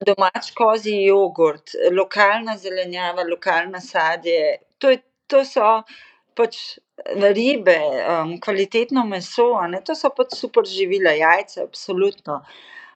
[0.06, 4.58] Domač kozi jogurt, lokalna zelenjava, lokalna sadje.
[4.80, 5.84] To, je, to so
[6.36, 6.78] pač
[7.36, 7.76] ribe,
[8.10, 12.42] um, kvalitetno meso, ne, to so pač super živila, jajce, absolutno.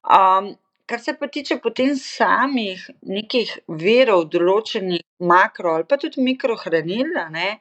[0.03, 0.53] Um,
[0.89, 7.59] kar se pa tiče potem samih nekih verov, določenih makro ali pa tudi mikrohranil, ne,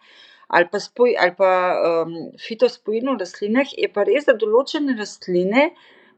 [0.48, 1.52] ali pa, spoj, ali pa
[1.90, 5.70] um, fitospojino v rastlinah, je pa res, da določene rastline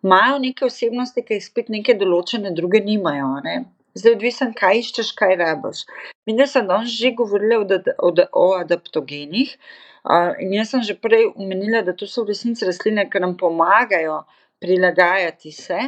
[0.04, 3.32] imajo neke osebnosti, ki jih spet neke določene druge nimajo.
[3.44, 3.56] Ne.
[3.98, 5.84] Zdaj, odvisen, kaj iščeš, kaj rabiš.
[6.26, 7.64] Mi smo danes že govorili o,
[7.98, 9.56] o, o adaptogenih.
[10.00, 13.36] Uh, in jaz sem že prej omenila, da to so v resnici rastline, ki nam
[13.36, 14.22] pomagajo
[14.60, 15.80] prilagajati se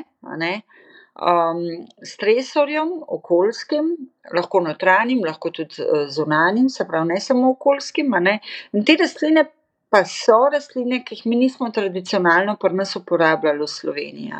[1.16, 1.62] um,
[2.04, 3.96] stresorjem, okoljskim,
[4.34, 8.12] lahko notranjim, lahko tudi uh, zunanjim, se pravi, ne samo okoljskim.
[8.72, 9.46] In te rastline
[9.92, 14.32] pa so rastline, ki jih mi nismo tradicionalno pri nas uporabljali v Sloveniji.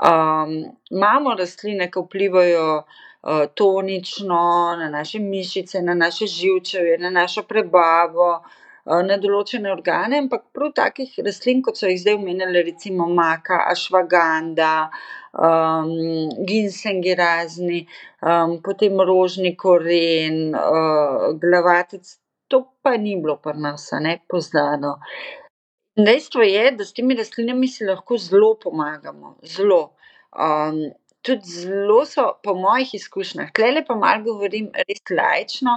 [0.00, 0.52] Um,
[0.90, 4.42] imamo rastline, ki vplivajo uh, tonično
[4.80, 10.72] na naše mišice, na naše živčevje, na našo prebavo, uh, na določene organe, ampak prav
[10.78, 14.72] takih rastlin, kot so jih zdaj omenjali, recimo maka, ašvaganda,
[15.36, 15.92] um,
[16.48, 17.84] ginsengi razni,
[18.24, 22.16] um, potem rožni koren, uh, glavatec.
[22.48, 24.98] To pa ni bilo pri nas, ne poznano.
[25.96, 29.82] Dejstvo je, da s temi rastlinami si lahko zelo pomagamo, zelo.
[30.32, 30.78] Um,
[31.22, 35.74] tudi zelo so, po mojih izkušnjah, tle pa malo govorim res lajčno,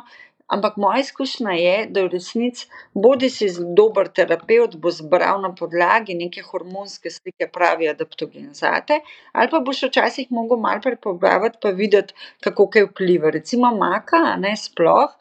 [0.47, 6.15] ampak moja izkušnja je, da v resnici bodi si dober terapeut, bo zbral na podlagi
[6.15, 9.01] neke hormonske slike pravi adaptogenzate,
[9.33, 13.35] ali pa boš včasih mogel malo prepobrati, pa videti, kako kaj vpliva.
[13.35, 15.13] Recimo maka, ne sploh,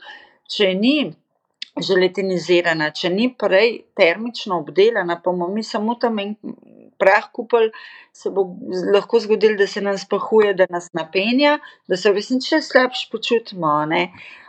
[0.54, 0.96] če ni
[1.82, 6.36] želetinizirana, če ni prej termično obdelana, pa bomo mi samo tam en
[6.98, 7.72] prah kupili,
[8.14, 8.46] se bo
[8.94, 11.58] lahko zgodilo, da se nam spahuje, da nas napenja,
[11.88, 13.74] da se v resnici še slabše počutimo.
[13.90, 14.04] Ne?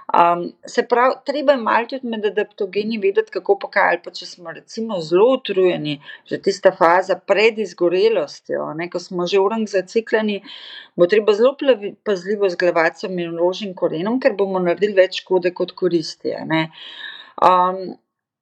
[0.05, 3.97] Um, se pravi, treba je malo tudi med adaptogeni vedeti, kako pa kaj.
[4.03, 5.95] Pa če smo recimo zelo utrujeni,
[6.29, 10.37] že tista faza pred izgorelostjo, ne, ko smo že urang zacikleni,
[10.95, 11.55] bo treba zelo
[12.05, 16.37] pazljivo z glavacem in rožnim korenom, ker bomo naredili več škode kot koristi.
[16.37, 16.53] Um,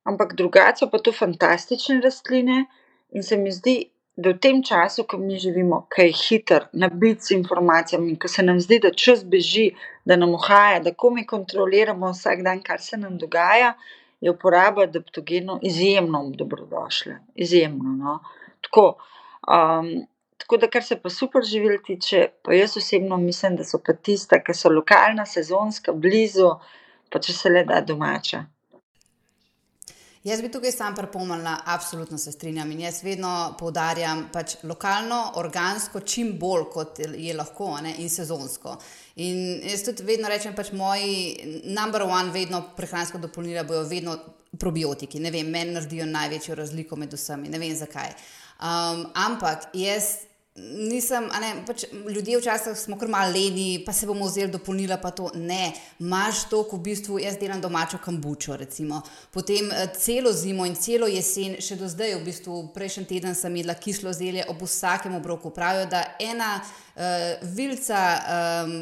[0.04, 2.66] ampak drugače pa to fantastične rastline
[3.12, 7.24] in se mi zdi, da v tem času, ko mi živimo, ki je hiter, nabit
[7.26, 9.72] s informacijami, ko se nam zdi, da čas beži,
[10.06, 13.74] da nam uhaja, da ko mi kontroliramo vsak dan, kar se nam dogaja,
[14.22, 17.16] je uporaba adaptogenov izjemno dobrodošla.
[17.36, 17.96] Izjemno.
[17.98, 18.20] No?
[18.62, 18.86] Tako,
[19.50, 19.90] um,
[20.38, 23.94] tako da, kar se pa super živil tiče, pa jaz osebno mislim, da so pa
[23.94, 26.54] tista, ki so lokalna, sezonska, blizu,
[27.10, 28.46] pa če se le da domača.
[30.24, 36.00] Jaz bi tukaj sam prepomnila, absolutno se strinjam in jaz vedno poudarjam pač lokalno, organsko,
[36.00, 38.78] čim bolj kot je lahko ne, in sezonsko.
[39.20, 44.16] In jaz tudi vedno rečem, pač moji number one, vedno prehransko dopolnila bojo vedno
[44.60, 45.20] probiotiki.
[45.20, 48.16] Ne vem, meni naredijo največjo razliko med vsemi, ne vem zakaj.
[48.64, 50.24] Um, ampak jaz
[50.56, 55.10] nisem, ne, pač ljudje včasih smo kar malo leni, pa se bomo vzeli dopolnila, pa
[55.12, 55.72] to ne.
[56.00, 59.02] Imáš to, ko v bistvu jaz delam domačo kambučo, recimo.
[59.34, 63.56] Potem eh, celo zimo in celo jesen, še do zdaj, v bistvu prejšnji teden sem
[63.62, 65.50] jedla kislo zelje ob vsakem obroku.
[65.50, 66.60] Pravijo, da ena
[67.42, 68.00] vilca
[68.66, 68.74] um,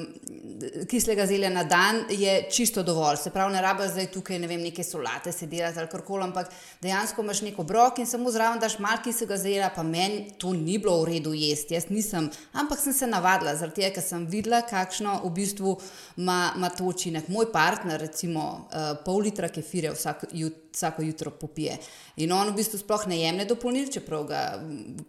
[0.90, 3.18] kislega zelja na dan je čisto dovolj.
[3.18, 6.50] Se pravi, ne rabiš zdaj tukaj ne vem, neke solate se delati ali karkoli, ampak
[6.82, 10.78] dejansko imaš neko brok in samo zraven daš malo kislega zelja, pa meni to ni
[10.78, 11.74] bilo v redu jesti.
[11.74, 15.78] Jaz nisem, ampak sem se navadila, zaradi tega, ker sem videla, kakšno v bistvu
[16.18, 17.32] ima to učinek.
[17.32, 21.78] Moj partner, recimo, uh, pol litra kefire vsak jutro vsako jutro popije.
[22.16, 24.42] In on v bistvu sploh ne jemne dopolnil, čeprav ga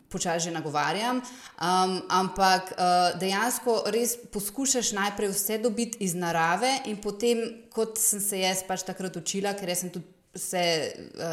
[0.08, 1.20] počasi že nagovarjam.
[1.22, 8.20] Um, ampak uh, dejansko res poskušaš najprej vse dobiti iz narave, in potem, kot sem
[8.20, 10.92] se jaz pač takrat učila, ker sem tudi se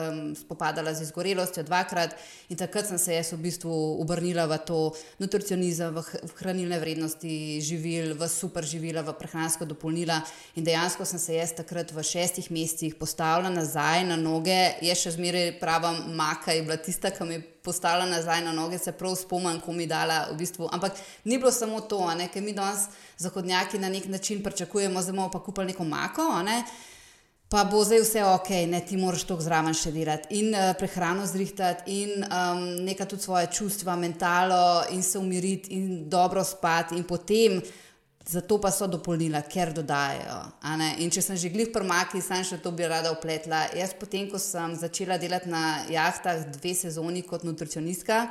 [0.09, 2.15] um, spopadala z izgorelostjo dvakrat
[2.49, 4.79] in takrat sem se jaz v bistvu obrnila v to
[5.19, 10.19] nutricionizem, v, v hranilne vrednosti živil, v super živila, v prehransko dopolnila
[10.59, 15.15] in dejansko sem se jaz takrat v šestih mesecih postavila nazaj na noge, jaz še
[15.15, 19.15] zmeraj prava maka je bila tista, ki me je postavila nazaj na noge, se prav
[19.15, 23.79] spomnim, ko mi dala v bistvu, ampak ni bilo samo to, ker mi danes zahodnjaki
[23.79, 26.63] na nek način pričakujemo, da bomo pa kupili neko mako, ne?
[27.49, 31.25] Pa bo zdaj vse ok, ne ti moraš to zraven še delati in uh, prehrano
[31.25, 37.03] zrihtati, in um, nekaj tudi svoje čustva, mentalo, in se umiriti, in dobro spati, in
[37.09, 37.61] potem.
[38.29, 40.35] Zato pa so dopolnila, ker dodajajo.
[41.01, 43.63] In če sem že glih prmaki, sem še to bi rada upletla.
[43.73, 48.27] Jaz, potem, ko sem začela delati na jahtah dve sezoni kot nutricionistka,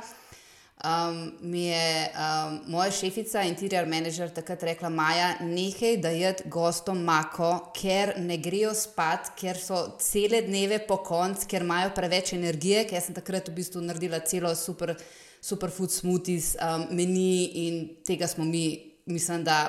[0.83, 7.03] um, mi je um, moja šefica, interior manager, takrat rekla: Maja, nehaj da jed gostom
[7.03, 12.85] mako, ker ne grejo spat, ker so cele dneve po koncu, ker imajo preveč energije.
[12.89, 14.95] Ker sem takrat v bistvu naredila celo super,
[15.41, 19.59] superfood smoothies um, meni in tega smo mi, mislim, da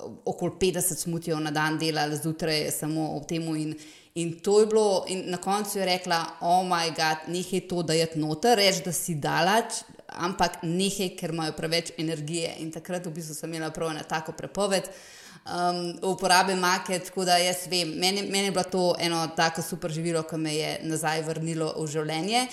[0.00, 3.48] okoli 50 smutijev na dan delali zjutraj, samo ob tem.
[3.56, 3.74] In,
[4.14, 7.82] in to je bilo, in na koncu je rekla: O oh moj bog, nehaj to
[7.82, 9.80] da jed noter, reč, da si dalač
[10.12, 12.54] ampak nekaj, ker imajo preveč energije.
[12.58, 14.90] In takrat v bistvu sem imela prav na tako prepoved
[15.44, 16.98] um, uporabe make.
[16.98, 20.54] Tako da jaz vem, meni, meni je bilo to eno tako super živilo, ki me
[20.54, 22.46] je nazaj vrnilo v življenje.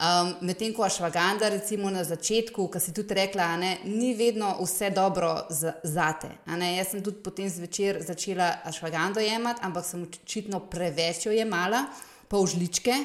[0.00, 4.88] Um, Medtem ko ašvaganda, recimo na začetku, ki si tudi rekla, ne, ni vedno vse
[4.96, 6.30] dobro za te.
[6.48, 11.84] Jaz sem tudi potem zvečer začela ašvagando jemati, ampak sem očitno preveč jo jemala,
[12.32, 12.96] pa v žličke.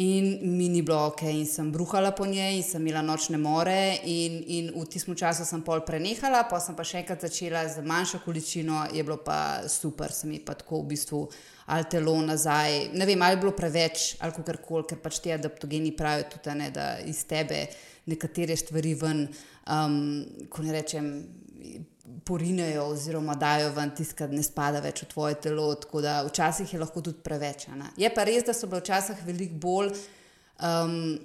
[0.00, 3.98] In mi ni bilo ok, in sem bruhala po njej, in sem imela nočne more,
[4.08, 7.84] in, in v tistem času sem pol prenehala, pa sem pa še enkrat začela z
[7.84, 11.20] manjšo količino, je bilo pa super, sem jih pa tako v bistvu
[11.70, 12.94] ali telo nazaj.
[12.96, 16.56] Ne vem, ali je bilo preveč, ali kako koli, ker pač ti adaptogeni pravijo tudi,
[16.56, 17.66] ne, da iz tebe
[18.08, 19.26] nekatere stvari ven,
[19.68, 20.00] um,
[20.48, 21.12] ko ne rečem
[22.24, 25.66] porinejo oziroma dajo ven tisto, kar ne spada več v tvoje telo.
[25.80, 27.68] Tako da včasih je lahko tudi preveč.
[27.74, 27.92] Ne?
[28.00, 29.92] Je pa res, da so bile včasih veliko bolj.
[30.60, 31.18] Um,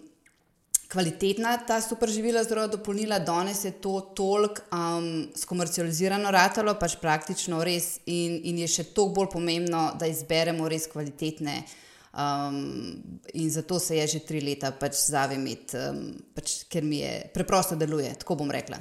[0.86, 7.64] Kvalitetna ta super živila, zelo dopolnila, danes je to toliko um, skomercializirano, ratalo pač praktično
[7.66, 11.58] res, in, in je še toliko bolj pomembno, da izberemo res kvalitetne.
[12.16, 13.02] Um,
[13.34, 15.50] in zato se je že tri leta pač zavem,
[15.82, 16.00] um,
[16.38, 18.80] pač, ker mi je preprosto deluje, tako bom rekla.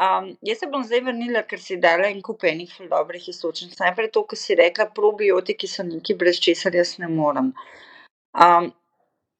[0.00, 3.74] Um, jaz se bom zdaj vrnila, ker si dala en kup enih dobrih istočnic.
[3.82, 7.50] Najprej to, kar si rekla, probiotiki so neki, brez česar jaz ne morem.
[8.32, 8.70] Um,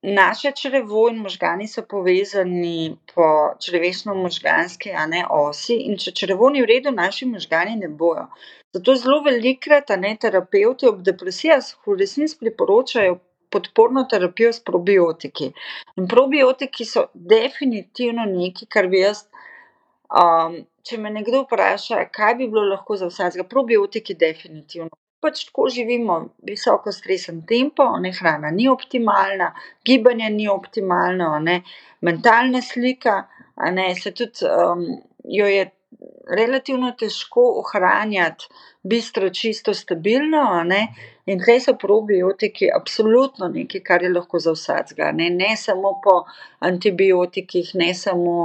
[0.03, 4.93] naše črevo in možgani so povezani po črvečno-možganski
[5.31, 8.29] osi in če črevo ni v redu, naši možgani ne bojo.
[8.77, 13.17] Zato zelo velikrat, ne terapeuti ob depresijah, v resnici priporočajo
[13.51, 15.53] podporno terapijo s probiotiki.
[15.97, 19.25] In probiotiki so definitivno nekaj, kar bi jaz
[20.83, 24.91] če me nekdo vpraša, kaj bi bilo lahko za vsakega, probiotiki, definitivno.
[25.21, 26.15] Pač tako živimo,
[26.49, 29.51] visoko stresen tempo, ne, hrana ni optimalna,
[29.85, 31.61] gibanje ni optimalno, ne,
[32.01, 33.19] mentalna slika,
[33.77, 34.87] ne, se tudi um,
[35.29, 35.69] jo je
[36.31, 38.49] relativno težko ohranjati,
[38.83, 40.45] bistro, čisto, stabilno.
[40.65, 40.81] Ne,
[41.27, 45.13] in tukaj so probiotiki absolutno nekaj, kar je lahko za vsakega.
[45.13, 46.23] Ne, ne samo po
[46.71, 48.37] antibiotikih, ne samo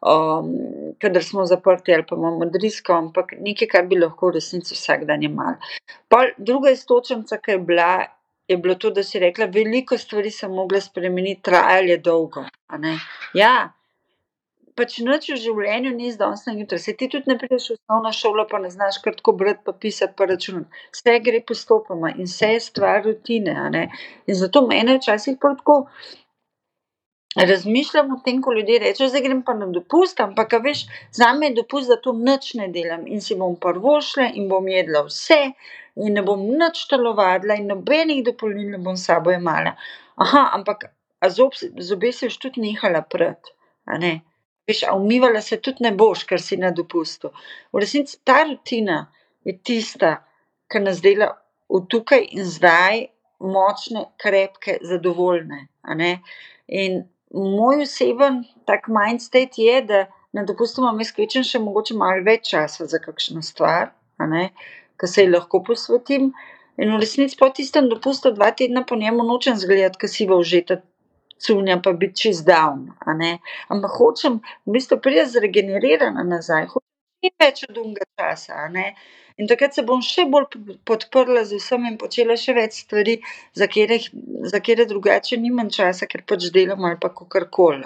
[0.00, 0.52] um,
[1.00, 5.04] kadar smo zaprti ali pa imamo drisko, ampak nekaj, kar bi lahko v resnici vsak
[5.08, 5.56] dan imeli.
[6.38, 7.90] Druga istočnica, ki je bila
[8.48, 12.44] je bilo to, da si rekla, veliko stvari sem mogla spremeniti, trajalo je dolgo.
[13.36, 13.72] Ja,
[14.78, 16.78] pač noč v življenju ni zdaj na jutro.
[16.78, 19.74] Se ti tudi ne prideš v osnovno šolo, pa ne znaš kar tako brati, pa
[19.74, 20.86] pisati, pa računati.
[20.96, 23.84] Vse gre postopoma in vse je stvar rutine.
[24.26, 25.82] In zato mene včasih tako
[27.36, 31.46] razmišljam o tem, ko ljudje rečejo, da grem pa na dopust, ampak veš, za me
[31.46, 35.04] je dopust, da to noč ne delam in si bom prvo šla in bom jedla
[35.06, 35.40] vse
[35.96, 39.30] in ne bom nič telovadila in nobenih dopolnil ne bom s sabo.
[40.16, 40.88] Aha, ampak
[41.28, 43.38] zob, zobe si už tudi nehala pred.
[44.68, 47.30] Veš, a umivala se tudi ne boš, ker si na dopustu.
[47.72, 49.12] V resnici ta rutina
[49.44, 50.24] je tista,
[50.68, 51.30] ki nas dela
[51.68, 53.06] v tukaj in zdaj
[53.40, 55.68] močne, krepke, zadovoljne.
[56.68, 56.98] In
[57.34, 62.86] moj oseben tak mindset je, da na dopustu imam kvečem še mogoče malo več časa
[62.86, 63.90] za kakšno stvar,
[64.98, 66.32] ki se ji lahko posvetim.
[66.78, 70.38] In v resnici po tistem dopustu dva tedna po njemu nočem zgledati, ker si bo
[70.38, 70.78] užeta
[71.42, 72.90] cunja, pa biti čist down.
[73.68, 76.68] Ampak hočem v bistvu priti zregenerirana nazaj,
[77.18, 78.68] hočem več od unga časa.
[79.38, 83.20] In takrat se bom še bolj podprla z vsem in počela še več stvari,
[83.54, 83.98] za katere,
[84.44, 87.84] za katere drugače nimam časa, ker pač delam ali pa kakorkoli.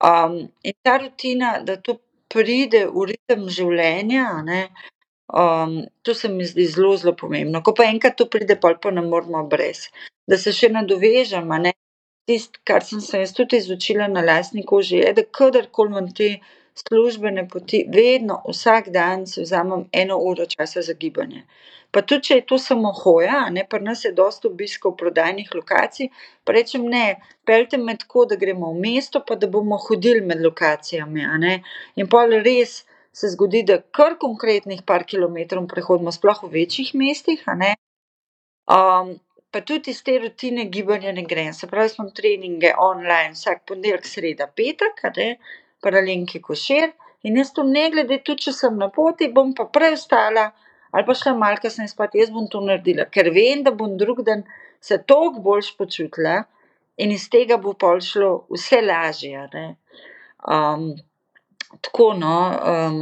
[0.00, 2.00] Um, in ta rutina, da to
[2.32, 4.26] pride v ritem življenja,
[5.28, 7.60] um, to se mi zdi zelo, zelo pomembno.
[7.62, 9.90] Ko pa enkrat to pride, pa pa ne moramo brez.
[10.26, 11.52] Da se še nadovežem,
[12.30, 16.38] tisto, kar sem se jaz tudi izučila na lastni koži, je, da kadarkoli imam te
[16.80, 21.44] službene poti, vedno, vsak dan si vzamem eno uro časa za gibanje.
[21.90, 26.10] Pa tudi, če je to samo hoja, ne, pri nas je dosta obiskov prodajnih lokacij,
[26.44, 27.16] pa rečem ne,
[27.46, 31.26] peljte me tako, da gremo v mesto, pa da bomo hodili med lokacijami.
[31.96, 37.42] In pol res se zgodi, da kar konkretnih par kilometrov prehodimo, sploh v večjih mestih.
[38.70, 39.16] Um,
[39.50, 41.50] pa tudi iz te rutine gibanja ne grem.
[41.52, 45.02] Se pravi, smo treninge online vsak ponedeljek, sreda, petek,
[45.82, 46.90] paralenki košir.
[47.22, 50.50] In jaz to ne glede, tudi če sem na poti, bom pa prej vstala
[50.90, 54.24] ali pa šla malce kasneje spat, jaz bom to naredila, ker vem, da bom drug
[54.26, 54.42] dan
[54.82, 56.40] se toliko bolj počutila
[56.98, 59.44] in iz tega bo pol šlo vse lažje.
[60.42, 60.88] Um,
[61.78, 62.34] tako, no,
[62.72, 62.98] um,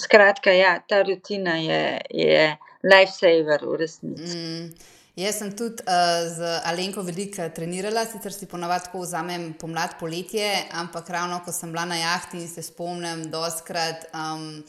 [0.00, 2.48] skratka, ja, ta rutina je, je
[2.82, 4.38] lifesaver v resnici.
[4.38, 4.92] Mm.
[5.12, 10.46] Jaz sem tudi uh, z Alenko veliko trenirala, sicer si ponovadi tako vzamem pomlad, poletje,
[10.72, 14.08] ampak ravno ko sem bila na jahti in se spomnim, da oskrat.
[14.14, 14.64] Um,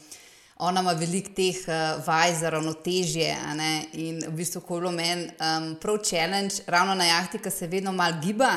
[0.63, 3.31] Ona ima veliko teh uh, vaj za ravnotežje.
[3.99, 7.67] In v bistvu, ko je bilo meni um, prav challenge, ravno na jahti, ki se
[7.67, 8.51] vedno malo giba,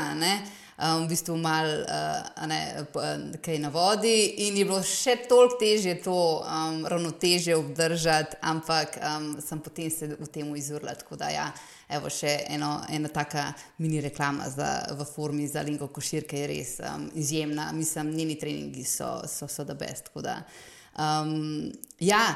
[0.79, 6.17] um, v bistvu malo uh, kaj na vodi, in je bilo še toliko težje to
[6.41, 10.95] um, ravnotežje obdržati, ampak um, sem potem se v tem izurla.
[10.95, 11.47] Tako da, ja,
[11.89, 13.49] evo še eno, ena taka
[13.79, 17.71] mini reklama za, v formi za Lingo Košir, ki je res um, izjemna.
[17.73, 20.13] Mislim, njeni treningi so, so, so da best.
[20.17, 22.29] Um, ja.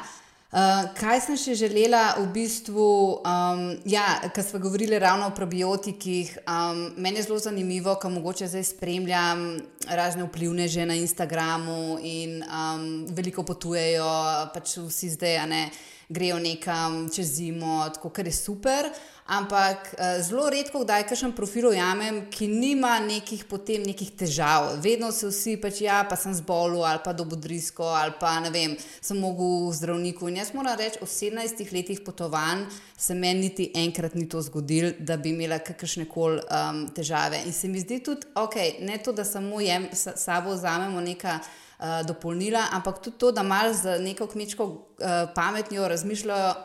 [0.51, 2.85] Uh, kaj sem še želela, v bistvu,
[3.23, 8.49] um, ja, kar smo govorili ravno o probiotikih, um, meni je zelo zanimivo, ko mogoče
[8.51, 9.45] zdaj spremljam
[9.87, 14.11] razne vplivne že na Instagramu in um, veliko potujejo,
[14.51, 15.63] pač vsi zdaj, ne,
[16.11, 18.91] grejo nekam čez zimo, tako kar je super.
[19.31, 24.73] Ampak uh, zelo redko, kdaj kakšen profil ujamem, ki nima nekih potem nekih težav.
[24.83, 28.75] Vedno se vsi pač, ja, pa sem zbolel ali pa dobodrisko ali pa ne vem,
[28.99, 30.27] sem mogel zdravniku.
[30.27, 32.67] In jaz moram reči, v 17 letih potovanj
[32.99, 37.45] se meni niti enkrat ni to zgodilo, da bi imela kakršne koli um, težave.
[37.47, 41.39] In se mi zdi tudi, ok, ne to, da samo jem, sabo vzamemo nekaj.
[41.81, 45.89] Eh, dopolnila, ampak tudi to, da malo z neko kmečko uh, pametjo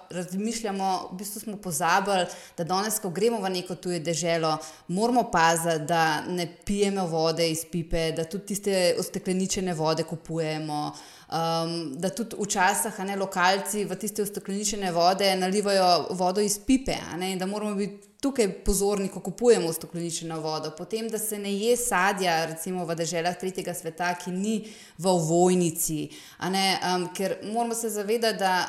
[0.09, 1.09] razmišljamo.
[1.11, 2.26] V bistvu smo pozabili,
[2.57, 4.57] da danes, ko gremo v neko tuje deželo,
[4.88, 10.91] moramo paziti, da ne pijemo vode iz pipe, da tudi tiste ustekleničene vode kupujemo.
[11.32, 17.39] Um, da tudi včasih ne lokalci v tiste ustekleničene vode nalivajo vodo iz pipe, in
[17.39, 22.40] da moramo biti tukaj pozorni, ko kupujemo stekleničeno vodo, potem da se ne je sadja,
[22.50, 24.56] recimo v državah tretjega sveta, ki ni
[24.98, 26.00] v vojnici.
[26.42, 28.66] Um, ker moramo se zavedati, da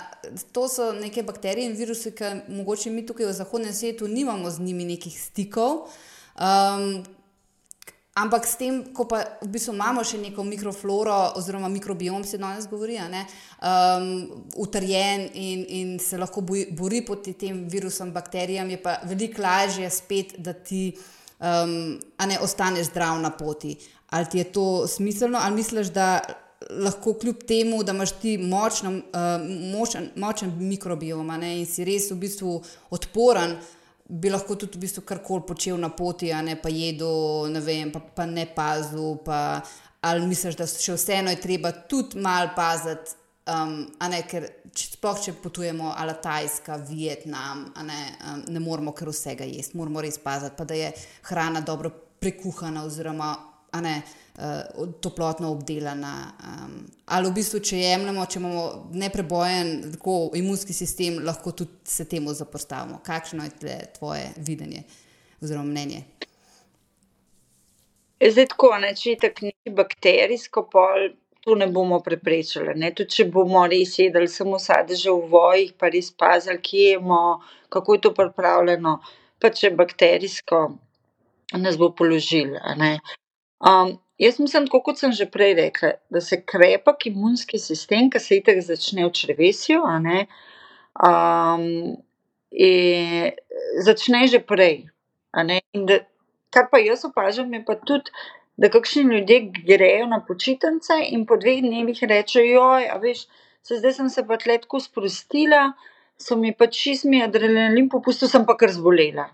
[0.52, 4.60] to so neke bakterije in virusi, ki mogoče mi tukaj v zahodnem svetu nimamo z
[4.60, 5.86] njimi nekih stikov.
[6.36, 7.00] Um,
[8.16, 12.64] Ampak s tem, ko pa v bistvu imamo še neko mikrofloro, oziroma mikrobiom, se danes
[12.70, 14.06] govori, um,
[14.56, 20.32] utrjen in, in se lahko bori, proti tem virusom, bakterijam, je pa veliko lažje spet,
[20.40, 20.96] da ti
[21.44, 23.76] um, ne ostaneš zdrav na poti.
[24.08, 26.22] Ali ti je to smiselno, ali misliš, da
[26.70, 29.44] lahko kljub temu, da imaš ti močno, uh,
[29.76, 33.58] močen, močen mikrobiom in si res v bistvu odporen
[34.08, 37.90] bi lahko tudi v bistvu karkoli počel na poti, a ne pa jedel, ne vem,
[37.92, 39.16] pa, pa ne pazil.
[39.24, 39.60] Pa,
[40.06, 43.16] ali misliš, da še vseeno je treba tudi malo paziti,
[43.50, 43.80] um,
[44.10, 44.46] ne, ker
[44.76, 48.00] sploh če potujemo, ali Tajska, Vietnam, ne,
[48.30, 50.92] um, ne moramo kar vsega jesti, moramo res paziti, pa da je
[51.30, 51.90] hrana dobro
[52.20, 53.34] prekuhana oziroma
[53.82, 54.02] ne,
[54.38, 56.32] uh, toplotno obdelana.
[56.44, 62.08] Um, ali v bistvu, če jemljemo, če imamo neprebojen tako, imunski sistem, lahko tudi se
[62.08, 63.00] temu zapostavimo.
[63.04, 64.82] Kakšno je tvoje videnje
[65.42, 66.02] oziroma mnenje?
[68.20, 71.10] Zdaj, tako, ne, če je tako neki bakterijsko pol,
[71.44, 72.72] tu ne bomo preprečili.
[72.80, 72.90] Ne.
[72.96, 77.20] Tudi če bomo res jedli samo sadeže v vojih, pa res pazili, kje jemo,
[77.70, 78.96] kako je to pripravljeno,
[79.38, 80.62] pa če bakterijsko
[81.60, 82.56] nas bo položil.
[83.60, 88.20] Um, jaz mislim, tako kot sem že prej rekla, da se krepek imunski sistem, ki
[88.20, 89.82] se itek začne v črvesju,
[91.08, 91.66] um,
[93.84, 94.86] začne že prej.
[95.36, 96.00] Da,
[96.50, 98.10] kar pa jaz opažam, je pa tudi,
[98.56, 102.62] da kakšni ljudje grejo na počitnice in po dveh dnevih rečejo:
[102.92, 103.26] a veš,
[103.62, 105.74] se zdaj sem se pa tletko sprostila,
[106.16, 109.28] so mi pa čizmi adrenalin popustil, sem pa kar zbolela.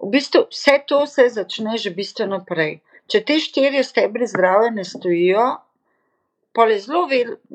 [0.00, 2.78] V bistvu vse to se začne že bistveno prej.
[3.10, 5.46] Če te štiri stebre zdravja ne stojijo,
[6.52, 7.06] pa je zelo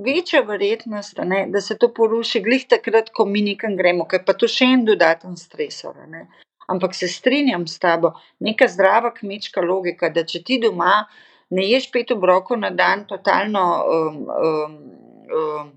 [0.07, 4.35] večja verjetnost, ne, da se to poruši, glih takrat, ko mi nekam gremo, ker pa
[4.35, 5.95] to še en dodaten stresor.
[6.11, 6.25] Ne.
[6.71, 11.03] Ampak se strinjam s tabo, neka zdrava kmečka logika, da če ti doma
[11.55, 14.79] ne ješ pet obrokov na dan, totalno um, um,
[15.39, 15.69] um,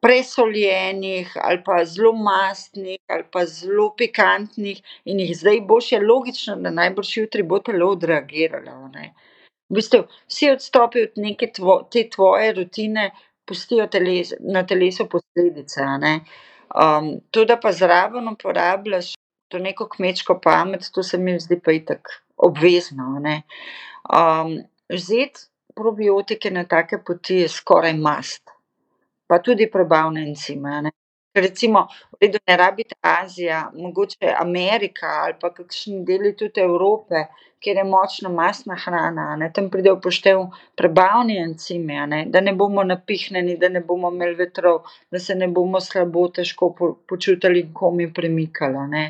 [0.00, 6.56] presoljenih ali pa zelo mastnih ali pa zelo pikantnih in jih zdaj boš, je logično,
[6.56, 9.12] da najbrž jutri bo telo odreagiralo, ne.
[9.70, 11.50] V bistvu vsi odstopi od neke
[11.92, 13.10] te tvoje rutine
[13.46, 13.88] pustijo
[14.40, 16.20] na telesu posledice, a ne.
[17.30, 19.14] to, da pa zraven uporabljaš
[19.48, 23.42] to neko kmečko pamet, to se mi zdi pa itak obvezno, a ne.
[24.88, 28.57] vzeti probiotike na take poti je skoraj must
[29.28, 30.80] pa tudi prebavne encime,
[31.34, 37.26] Recimo, v redu, ne rabi biti Azija, mogoče Amerika ali pa kakšni deli tudi Evrope,
[37.60, 40.42] kjer je močna mastna hrana, a ne, tam pridejo v poštev
[40.76, 45.34] prebavni encimi, a ne, da ne bomo napihnjeni, da ne bomo imeli vetrov, da se
[45.34, 46.72] ne bomo slabo, težko
[47.08, 49.04] počutili in komaj premikali, a ne.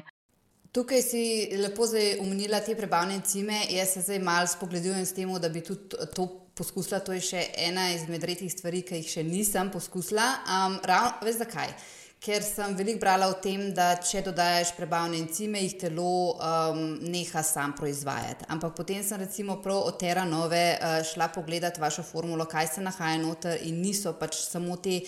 [0.72, 1.22] Tukaj si
[1.56, 5.62] lepo zdaj omenila te prebavne encime, jaz se zdaj malo spogledujem s tem, da bi
[5.64, 6.28] tudi to
[6.58, 10.26] poskusila, to je še ena izmed redkih stvari, ki jih še nisem poskusila.
[10.44, 11.72] Um, ravno, veš zakaj?
[12.18, 17.44] Ker sem veliko brala o tem, da če dodajaš prebavne encime, jih telo um, neha
[17.46, 18.48] sam proizvajati.
[18.50, 22.82] Ampak potem sem recimo prav od Terra Nove uh, šla pogledat vašo formulo, kaj se
[22.82, 24.98] nahaja noter in niso pač samo te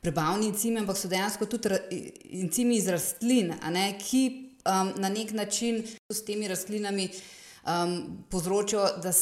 [0.00, 1.76] prebavne encime, ampak so dejansko tudi
[2.40, 4.24] encimi iz rastlin, ne, ki
[4.64, 7.10] um, na nek način s temi rastlinami
[7.66, 9.12] um, povzročajo, da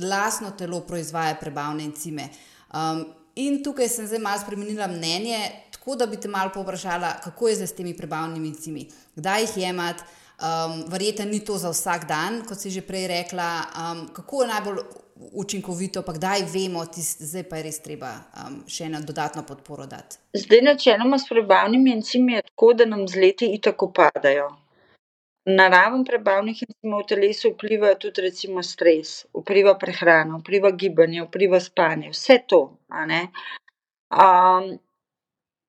[0.00, 2.28] lastno telo proizvaja prebavne encime.
[2.74, 5.38] Um, in tukaj sem zdaj malo spremenila mnenje,
[5.72, 10.02] tako da bi te malo povprašala, kako je z temi prebavnimi encimi, kdaj jih jemati.
[10.42, 14.48] Um, Verjetno ni to za vsak dan, kot si že prej rekla, um, kako je
[14.48, 14.78] najbolj
[15.32, 19.86] učinkovito, pa kdaj vemo, da zdaj pa je res treba um, še eno dodatno podporo
[19.86, 20.18] dati.
[20.34, 24.50] Zdaj, načeloma s prebavnimi encimi je tako, da nam z leti tako padajo.
[25.46, 31.58] Na raven prebavnih encimov v telesu vpliva tudi recimo stres, vpliva prehrana, vpliva gibanje, vpliva
[31.60, 33.22] spanje, vse to, a ne.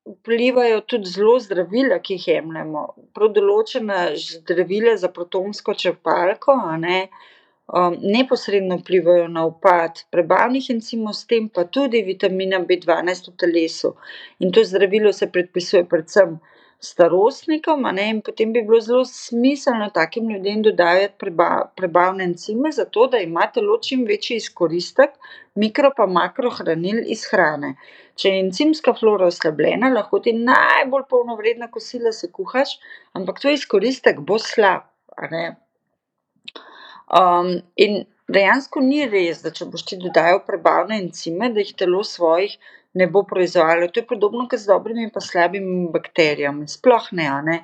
[0.06, 2.84] vplivajo tudi zelo zdravila, ki jih jemljemo,
[3.16, 6.98] prav določena zdravila za protonsko črpalko, a ne,
[8.06, 13.96] neposredno vplivajo na upad prebavnih encimov, s tem pa tudi vitamina Bdvanajst v telesu.
[14.40, 16.38] In to zdravilo se predpisuje predvsem
[16.84, 21.32] starostnikom, a ne, in potem bi bilo zelo smiselno takim ljudem dodajati
[21.78, 25.16] prebavne encime, zato da ima telo čim večji izkoristek
[25.56, 27.76] mikro pa makrohranil iz hrane.
[28.20, 32.76] Če je encimska flora oslabljena, lahko ti najbolj polnovredna kosila sekuhaš,
[33.18, 35.46] ampak tvoj izkoristek bo slab, a ne.
[37.86, 42.58] in dejansko ni res, da če boš ti dodajal prebavne encime, da jih telo svojih
[42.94, 43.88] ne bo proizvajalo.
[43.88, 47.58] To je podobno kot z dobrimi pa slabimi bakterijami, sploh ne, ne.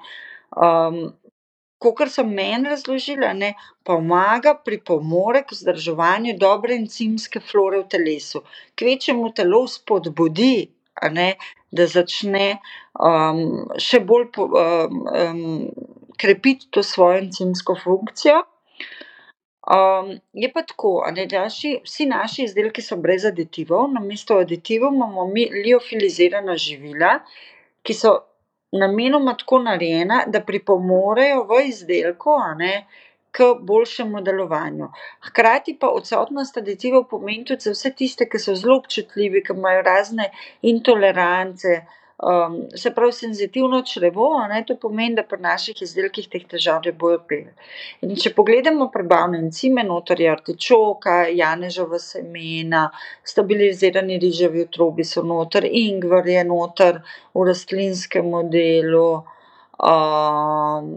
[1.79, 3.53] kakor so meni razložili, a ne,
[3.87, 8.41] pomaga, pripomore k vzdrževanju dobre encimske flore v telesu.
[8.75, 10.67] Kvečjemu telo spodbudi,
[11.15, 11.29] ne,
[11.71, 12.47] da začne,
[13.79, 14.27] še bolj
[16.19, 18.41] krepiti to svojo encimsko funkcijo.
[20.33, 25.27] Je pa tako, a ne, naši, vsi naši izdelki so brez aditivov, namesto aditivov imamo
[25.27, 27.19] mi liofilizirana živila,
[27.83, 28.15] ki so
[28.71, 32.73] namenoma tako narejena, da pripomorejo v izdelku ne,
[33.31, 34.89] k boljšemu delovanju.
[35.27, 39.85] Hkrati pa odsotnost aditivov pomeni tudi za vse tiste, ki so zelo občutljivi, ki imajo
[39.85, 41.81] razne intolerance.
[42.19, 46.91] Um, se pravi, senzitivno črevo, ne, to pomeni, da pri naših izdelkih teh težav ne
[46.91, 47.53] bojo peli.
[48.03, 52.89] In če pogledamo prebavne encime, notor je artičoka, janežova semena,
[53.23, 56.99] stabilizirani riževi otrobi so notor, ingver je notor
[57.31, 59.07] v rastlinskem modelu.
[59.79, 60.91] Um,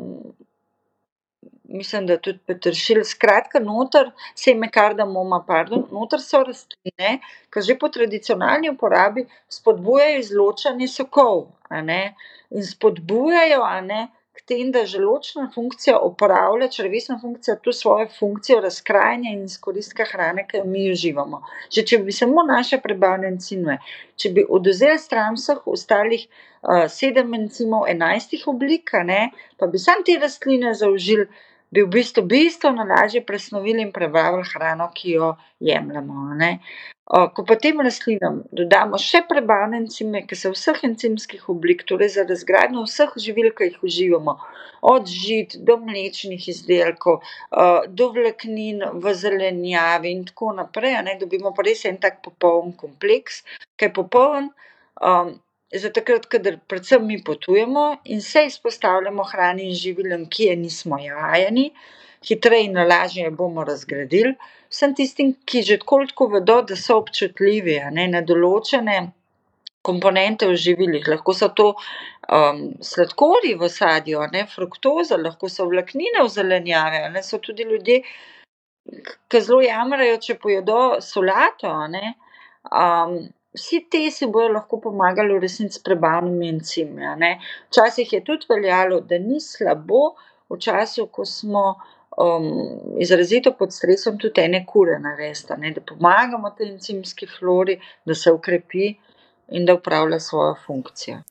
[1.73, 7.19] mislim, da tudi peteršilj, skratka, noter seme kardamoma, pardon, noter so rastline,
[7.53, 12.03] ki že po tradicionalni uporabi spodbujajo izločanje sokov, a ne,
[12.51, 14.03] in spodbujajo, a ne,
[14.33, 20.47] k tem, da želodčna funkcija opravlja, črevesna funkcija tu svojo funkcijo razkrajanja in izkoristka hrane,
[20.49, 21.43] ki jo mi uživamo.
[21.75, 23.79] Že če bi samo naše prebavne encime,
[24.17, 29.23] če bi odvzeli stran vseh ostalih uh, sedem encimov enajstih oblik, ne,
[29.59, 31.29] pa bi samo te rastline zaužili,
[31.73, 36.35] bi v bistvu bistveno lažje presnovili in prebavili hrano, ki jo jemljemo.
[36.37, 36.59] Ne.
[37.35, 42.27] Ko pa tem rastlinam dodamo še prebavne encime, ki so vseh encimskih oblik, torej za
[42.29, 44.37] razgradnjo vseh živil, ki jih uživamo,
[44.93, 47.21] od žit do mlečnih izdelkov,
[47.89, 53.43] do vlaknin v zelenjavi in tako naprej, ne, dobimo pa res en tak popoln kompleks,
[53.77, 54.53] ki je popoln.
[55.73, 60.99] Za takrat, kadar predvsem mi potujemo in se izpostavljamo hrani in živilom, ki je nismo
[61.01, 61.71] jajeni,
[62.29, 64.35] hitreje in lažje bomo razgradili.
[64.69, 68.99] Vsem tistim, ki že tako ali tako vedo, da so občutljivi, a ne, na določene
[69.83, 72.63] komponente v živilih, lahko so to um,
[72.93, 77.67] sladkorji v sadju, a ne, fruktoza, lahko so vlaknine v zelenjavi, a ne, so tudi
[77.69, 78.03] ljudje,
[79.29, 82.19] ki zelo jamrajo, če pojedo solato, a ne.
[83.55, 87.09] Vsi ti si bojo lahko pomagali v resnici s prebavnimi encimi.
[87.71, 90.15] Včasih je tudi veljalo, da ni slabo
[90.49, 91.75] v času, ko smo
[93.01, 98.33] izrazito pod stresom, tudi ene kure narediti, ne, da pomagamo tej encimski flori, da se
[98.33, 98.95] okrepi
[99.49, 101.23] in da opravlja svojo funkcijo.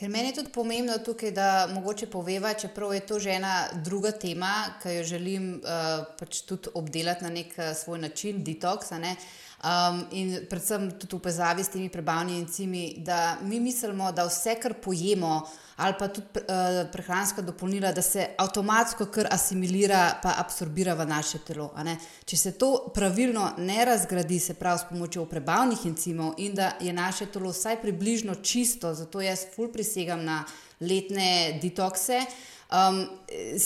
[0.00, 4.12] Ker meni je tudi pomembno tukaj, da mogoče poveva, čeprav je to že ena druga
[4.12, 4.52] tema,
[4.82, 5.48] ki jo želim
[6.18, 9.16] pač tudi obdelati na neki svoj način, detoks, ne.
[9.60, 14.54] Um, in predvsem tudi v povezavi s temi prebavnimi encimi, da mi mislimo, da vse,
[14.56, 15.42] kar pojemo,
[15.76, 21.42] ali pa tudi uh, prehranska dopolnila, da se avtomatsko kar asimilira, pa absorbira v naše
[21.44, 21.74] telo.
[22.24, 26.92] Če se to pravilno ne razgradi, se pravi s pomočjo prebavnih encimov, in da je
[26.96, 30.40] naše telo vsaj približno čisto, zato jaz ful prisegam na
[30.80, 32.24] letne detokse
[32.72, 33.06] um,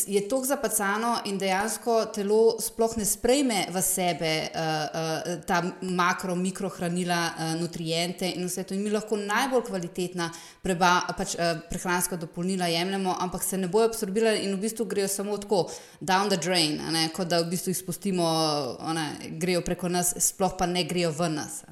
[0.07, 6.35] je tako zapacano in dejansko telo sploh ne sprejme v sebe uh, uh, ta makro,
[6.35, 8.75] mikrohranila, uh, nutriente in vse to.
[8.75, 10.31] In mi lahko najbolj kvalitetna
[10.63, 15.09] preba, pač, uh, prehranska dopolnila jemljemo, ampak se ne bojo absorbirali in v bistvu grejo
[15.09, 15.65] samo tako,
[16.01, 16.81] down the drain,
[17.17, 18.27] kot da v bistvu izpustimo,
[18.95, 19.09] ne,
[19.41, 21.65] grejo preko nas, sploh pa ne grejo v nas.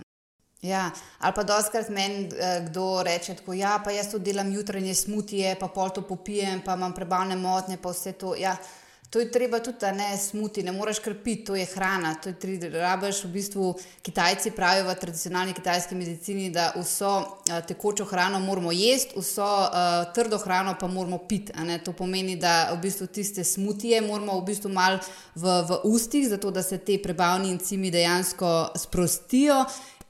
[0.62, 4.94] Ja, ali pa doskrat meni eh, kdo reče, da ja, pa jaz to delam jutranje
[4.94, 8.36] smutije, pa pol to popijem, pa imam prebavne motnje, pa vse to.
[8.38, 8.56] Ja,
[9.12, 12.14] to je treba tudi, da ne smuti, ne moreš krpiti, to je hrana.
[12.14, 13.74] To je tri, rabiš v bistvu.
[14.02, 20.14] Kitajci pravijo v tradicionalni kitajski medicini, da vso uh, tekočo hrano moramo jesti, vso uh,
[20.14, 21.52] trdo hrano pa moramo piti.
[21.84, 24.96] To pomeni, da v bistvu tiste smutije moramo v bistvu mal
[25.34, 29.64] v, v ustih, zato da se te prebavni encimi dejansko sprostijo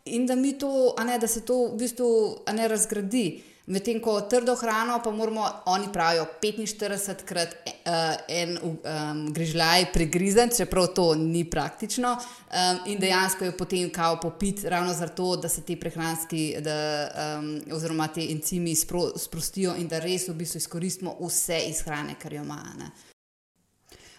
[0.04, 2.10] in da, to, ne, da se to v bistvu
[2.52, 3.42] ne razgradi.
[3.66, 7.92] Medtem ko trdo hrano, pa moramo, oni pravijo, 45 krat uh,
[8.28, 14.64] en um, grižljaj pregrizen, čeprav to ni praktično, um, in dejansko je potem kao popit,
[14.64, 20.02] ravno zato, da se ti prehranski, da, um, oziroma ti encimi spro, sprostijo in da
[20.02, 22.90] res v bistvu izkoristimo vse iz hrane, kar jo ima.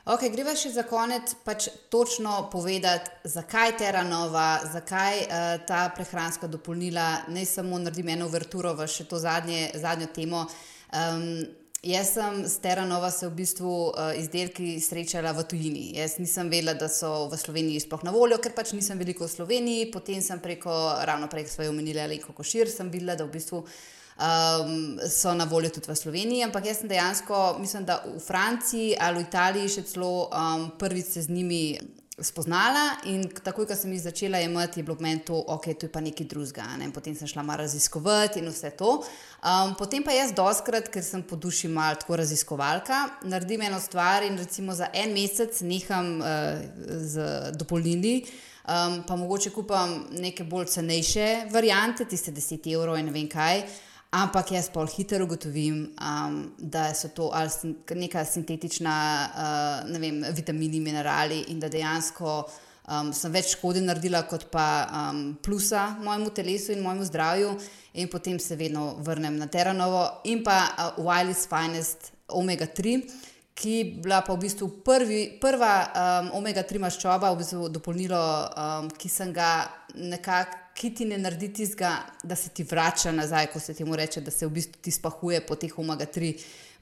[0.04, 6.49] Ok, greva še za konec pač točno povedati, zakaj Terra Nova, zakaj uh, ta prehranska
[6.51, 10.41] dopolnila, ne samo naredim eno vrturo v še to zadnje, zadnjo temo.
[10.91, 11.24] Um,
[11.88, 15.86] jaz sem s Terra Nova se v bistvu uh, izdelki srečala v tujini.
[15.95, 19.32] Jaz nisem vedela, da so v Sloveniji sploh na voljo, ker pač nisem veliko v
[19.38, 23.64] Sloveniji, potem sem preko, ravno preko svoje omenile Alenko Košir, sem videla, da v bistvu
[24.24, 28.95] um, so na voljo tudi v Sloveniji, ampak jaz sem dejansko, mislim, da v Franciji
[28.99, 31.65] ali v Italiji še celo um, prvič se z njimi.
[32.13, 35.91] Spoznala in takoj, ko sem jih začela imeti, je bilo meni to, ok, to je
[35.91, 36.67] pa nekaj drugega.
[36.78, 36.91] Ne?
[36.93, 38.91] Potem sem šla malo raziskovati in vse to.
[39.41, 44.21] Um, potem pa jaz, doskrat, ker sem po duši malo tako raziskovalka, naredim eno stvar
[44.28, 47.26] in recimo za en mesec neham uh, z
[47.57, 48.19] dopolnili,
[48.61, 53.65] um, pa mogoče kupam neke bolj cenejše variante, tiste 10 evrov in ne vem kaj.
[54.14, 58.93] Ampak jaz pol hitro ugotovim, um, da so to ali neka sintetična,
[59.34, 62.36] uh, ne vem, vitamini, minerali in da dejansko
[62.88, 67.53] um, sem več škode naredila, kot pa um, plusa mojemu telesu in mojemu zdravju,
[67.93, 73.72] in potem se vedno vrnem na Teranovo in pa uh, Wiley's Finest Omega 3 ki
[73.72, 78.22] je bila pa v bistvu prvi, prva um, omega-3 maščoba, v bistvu dopolnilo,
[78.57, 81.91] um, ki sem ga nekako, ki ti ne naredi tistega,
[82.24, 84.91] da se ti vrača nazaj, ko se ti mu reče, da se v bistvu ti
[84.91, 86.34] spahuje po teh omega-3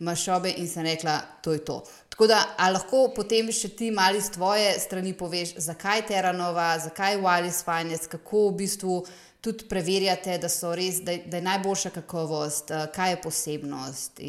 [0.08, 1.82] maščobe in sem rekla, to je to.
[2.10, 2.40] Tako da,
[2.74, 8.48] lahko potem še ti mali z tvoje strani poveš, zakaj Terranova, zakaj Wallis Finance, kako
[8.50, 9.04] v bistvu.
[9.42, 14.20] Tudi preverjate, da, res, da, je, da je najboljša kakovost, uh, kaj je posebnost.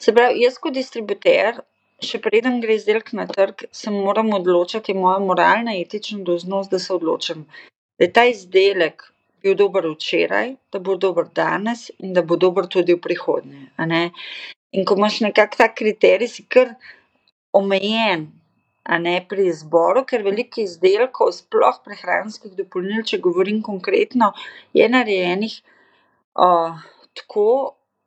[0.00, 1.58] Se pravi, jaz kot distributer,
[2.00, 6.94] še preden gre izdelek na trg, se moram odločiti, moja moralna, etična dolžnost, da se
[6.96, 7.44] odločim,
[7.98, 9.02] da je ta izdelek
[9.42, 13.68] bil dober včeraj, da bo dober danes in da bo dober tudi v prihodnje.
[14.72, 16.74] In ko imaš nekako ta kriterij, si kar
[17.52, 18.28] omejen.
[18.88, 24.30] A ne pri izboru, ker veliko izdelkov, sploh prehranskih dopolnil, če govorim konkretno,
[24.72, 25.58] je narejenih
[26.40, 26.78] uh,
[27.20, 27.48] tako,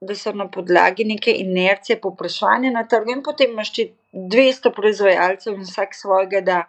[0.02, 5.68] da so na podlagi neke inercije poprašanja na trgu, in potem imaš 200 proizvajalcev in
[5.68, 6.64] vsak svojega, da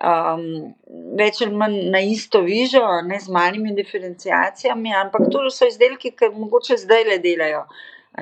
[0.00, 0.72] um,
[1.18, 6.32] več ali manj na isto vižo, ne z malimi diferencijacijami, ampak to so izdelki, ki
[6.36, 7.66] mogoče zdaj le delajo,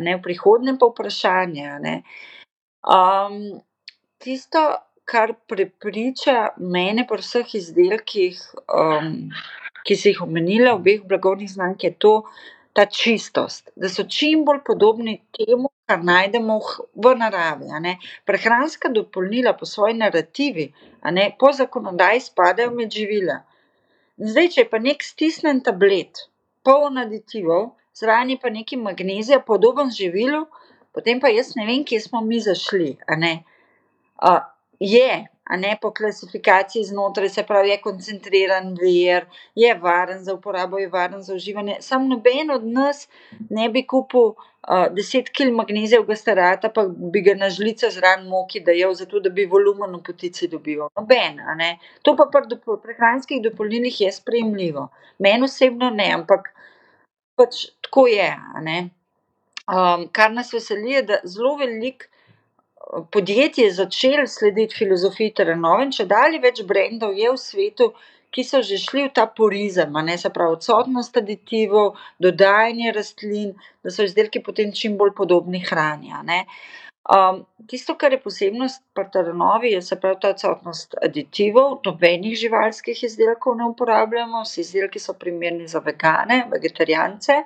[0.00, 2.02] ne v prihodnje pa vprašanje.
[2.82, 3.38] Um,
[4.22, 4.66] tisto,
[5.08, 9.30] kar prepriča mene pri vseh izdelkih, um,
[9.88, 12.14] ki si jih omenila, obeh blagovnih znamk, je to,
[12.78, 16.58] ta čistost, da so čim bolj podobni temu, kar najdemo
[16.94, 17.96] v naravi.
[18.24, 20.68] Prehranska dopolnila po svoji narativi,
[21.40, 23.40] po zakonodaji spadajo med živila.
[24.18, 26.22] Zdaj, če je pa nek stisnen tablet,
[26.62, 30.44] poln aditivov, zraven pa neki magnezij, podoben živilu,
[30.94, 32.92] potem pa jaz ne vem, kje smo mi zašli.
[33.10, 34.38] Uh,
[34.78, 39.24] je, a ne po klasifikaciji znotraj, se pravi, je koncentriran vir,
[39.54, 41.78] je varen za uporabo, je varen za uživanje.
[41.80, 43.08] Sam noben od nas
[43.50, 48.60] ne bi kupil uh, 10 kg magnezijevega starata, pa bi ga na žlico zraven moki
[48.60, 50.92] dajal, zato da bi volumen v potici dobival.
[51.00, 51.70] Noben, a ne.
[52.02, 54.88] To pa pri prehranskih dopolnilih je sprejemljivo.
[55.18, 56.52] Meni osebno ne, ampak
[57.36, 58.28] pač tako je.
[59.68, 62.12] Um, kar nas veseli, je, da zelo veliko
[63.10, 67.92] podjetje začelo slediti filozofiji Terenove, in če dalje več brendov je v svetu,
[68.30, 73.92] ki so že šli v ta porizem, ne se pravi odsotnost aditivov, dodajanje rastlin, da
[73.92, 76.12] so izdelki potem čim bolj podobni hrani.
[77.08, 83.00] Um, tisto, kar je posebnost pri Terenovi, je se pravi ta odsotnost aditivov, nobenih živalskih
[83.08, 87.42] izdelkov ne uporabljamo, vsi izdelki so primerni za vegane, vegetarijance.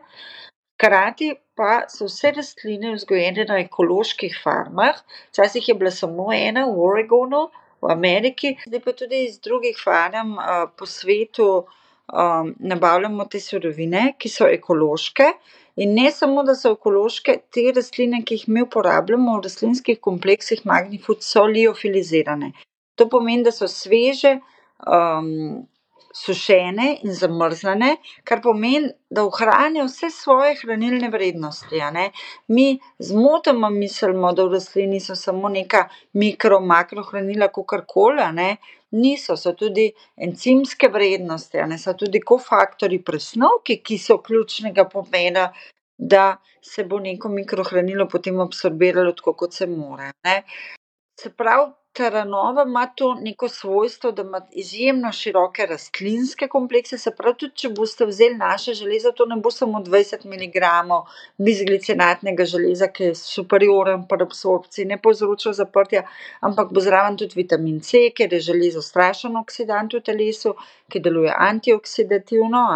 [0.83, 4.97] Hkrati pa so vse rastline vzgojene na ekoloških farmah,
[5.31, 7.43] včasih je bila samo ena v Oregonu,
[7.83, 14.03] v Ameriki, zdaj pa tudi iz drugih farm uh, po svetu um, nabavljamo te surovine,
[14.19, 15.31] ki so ekološke.
[15.87, 20.67] In ne samo, da so ekološke, te rastline, ki jih mi uporabljamo v rastlinskih kompleksih
[20.67, 22.51] Magnifood, so liofilizirane.
[22.99, 24.41] To pomeni, da so sveže,
[24.83, 25.63] um,
[26.15, 31.81] sušene in zamrznjene, kar pomeni, da ohranijo vse svoje hranilne vrednosti.
[32.49, 38.23] Mi zmotoma mislimo, da v rastlini so samo neka mikro, makro hranila, kako koli.
[38.93, 39.87] Niso, so tudi
[40.21, 45.47] encimske vrednosti, ne, so tudi kofaktori presnovki, ki so ključnega pomena,
[45.99, 50.11] da se bo neko mikrohranilo potem absorbiralo tako, kot se mora.
[50.25, 50.43] Ne.
[51.21, 56.99] Se pravi, Terranova ima to neko svojstvo, da ima izjemno široke rastlinske komplekse.
[56.99, 60.63] Se pravi, tudi če boste vzeli naše železo, to ne bo samo 20 mg
[61.37, 66.07] bisglicinatnega železa, ki je superioren pri absorpciji, ne povzroča zaprtja,
[66.41, 70.57] ampak bo zraven tudi vitamin C, ker je železo strašen oksidant v telesu,
[70.89, 72.67] ki deluje antioksidativno,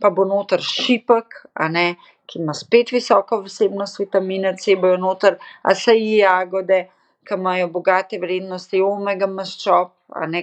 [0.00, 1.42] pa bo noter šipek,
[2.26, 6.86] ki ima spet visoko vsebnost vitamina C, bojo noter asaji jagode
[7.26, 9.92] ki imajo bogate vrednosti omega maščob,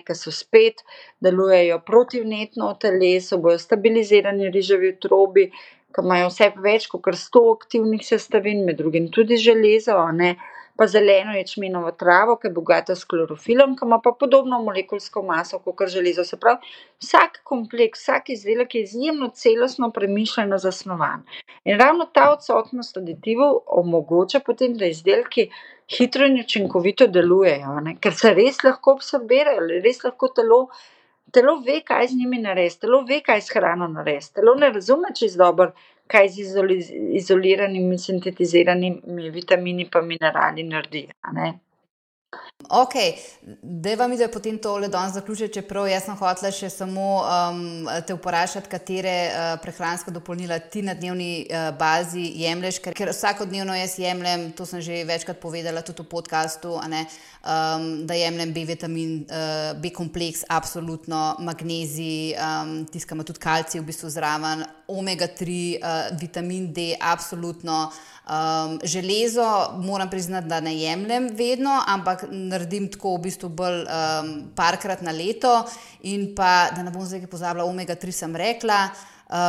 [0.07, 0.84] ki so spet
[1.27, 5.47] delujejo protivnetno v telesu, bojo stabilizirani riževi otrobi,
[5.95, 10.36] ki imajo vse več kot 100 aktivnih sestavin, med drugim tudi železo, ne,
[10.76, 15.59] pa zeleno ječmenovo travo, ki je bogata s klorofilom, ki ima pa podobno molekulsko maso
[15.59, 16.26] kot železo.
[16.26, 21.24] Se pravi, vsak kompleks, vsak izdelek je izjemno celostno premišljeno zasnovan.
[21.63, 25.49] In ravno ta odsotnost aditivov omogoča potem, da izdelki
[25.97, 27.95] hitro in učinkovito delujejo, ne?
[28.01, 30.59] ker se res lahko absorbirajo, res lahko telo,
[31.34, 34.34] telo ve, kaj z njimi narediti, telo ve, kaj s hrano narediti.
[34.39, 35.71] Telo ne razume čez dobro,
[36.11, 36.35] kaj z
[37.19, 41.07] izoliranimi, sintetiziranimi vitamini in minerali naredi.
[42.69, 42.93] Ok,
[43.61, 47.89] da vam je potem to le danes zaključiti, čeprav jaz sem hotel še samo um,
[48.07, 53.75] te vprašati, katere uh, prehranske dopolnila ti na dnevni uh, bazi jemliš, ker, ker vsakodnevno
[53.75, 59.19] jaz jemljem, to sem že večkrat povedala tudi v podkastu, um, da jemljem B vitamin,
[59.27, 66.17] uh, B kompleks, absolutno, magnezij, um, tiskamo tudi kalcij v bistvu zraven, omega 3, uh,
[66.17, 67.91] vitamin D, absolutno.
[68.24, 74.30] Um, železo moram priznati, da ne jemljem vedno, ampak naredim tako v bistvu bolj um,
[74.55, 75.51] parkrat na leto.
[76.07, 78.88] In pa, da ne bom zdaj pozabila, omega 3 sem rekla.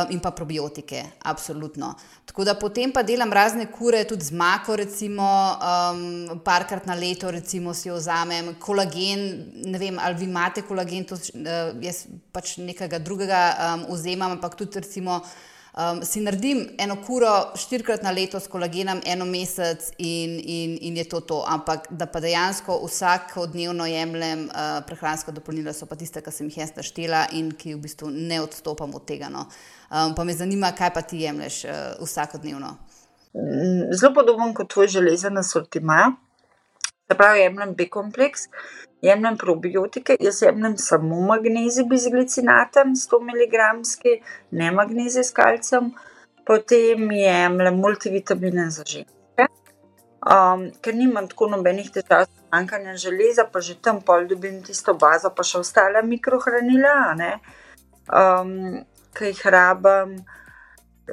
[0.09, 1.91] In pa probiotike, absolutno.
[2.25, 7.31] Tako da potem pa delam razne kure, tudi z mako, recimo, um, parkrat na leto,
[7.31, 9.27] recimo si jo vzamem, kolagen.
[9.69, 14.57] Ne vem, ali vi imate kolagen, to, uh, jaz pač nekaj drugega um, vzemam, ampak
[14.57, 15.21] tudi recimo.
[15.75, 20.97] Um, si naredim eno kuro štirikrat na leto s kolagenom, eno mesec in, in, in
[20.97, 21.41] je to to.
[21.47, 26.61] Ampak da pa dejansko vsakodnevno jemljem uh, prehranska dopolnila, so pa tiste, ki sem jih
[26.61, 29.27] jaz naštela in ki v bistvu ne odstopam od tega.
[29.27, 29.49] No.
[29.91, 32.71] Um, pa me zanima, kaj pa ti jemliš uh, vsakodnevno.
[33.35, 36.15] Mm, zelo podoben kot tvoj železen asortiman.
[37.11, 38.47] Se pravi, jemljem B-kompleks,
[39.05, 44.15] jemljem probiotike, jaz jemljem samo magnezij bizglicinaten, 100 mg,
[44.51, 45.91] ne magnezij s kalcem,
[46.45, 49.49] potem jemljem multivitamine za ženske.
[50.25, 54.95] Um, ker nimam tako nobenih težav z manjkanjem železa, pa že tam pol dobim tisto
[54.97, 56.95] bazo, pa še ostale mikrohranila,
[58.09, 58.55] um,
[59.13, 60.15] ki jih rabim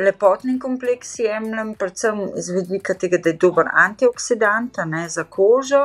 [0.00, 5.84] lepotni kompleks jemljem, predvsem iz vidika tega, da je dober antioksidant za kožo.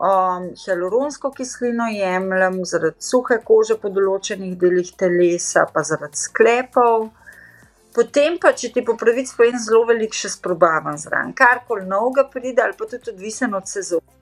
[0.00, 7.10] Um, hialuronsko kislino jemljem zaradi suhe kože po določenih delih telesa, pa zaradi sklepov.
[7.92, 12.24] Potem pa, če ti po pravici povem, zelo veliko še sprobavam zraven, kar koli novega
[12.32, 14.16] pride, ali pa tudi odvisen od sezone.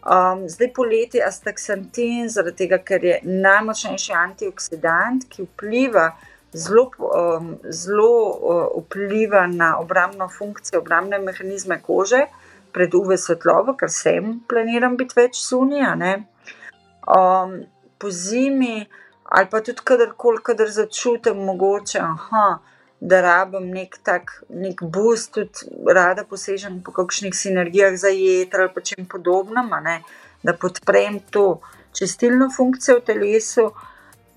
[0.00, 6.14] Um, zdaj poleti astaksantin, zaradi tega, ker je najmočnejši antioksidant, ki vpliva
[6.56, 12.30] zelo, um, zelo uh, vpliva na obrambno funkcijo, obrambne mehanizme kože
[12.72, 15.94] pred UV svetlobo, ker sem planiram biti več sunija.
[17.10, 17.60] Um,
[18.00, 18.86] po zimi
[19.30, 22.58] ali pa tudi kadarkoli, kadar začutim mogoče, aha,
[23.00, 28.74] da rabim nek tak nek boost, tudi rada posežem po kakšnih sinergijah za jedro ali
[28.74, 29.70] pa čem podobnem,
[30.42, 31.60] da podprem to
[31.94, 33.70] čistilno funkcijo v telesu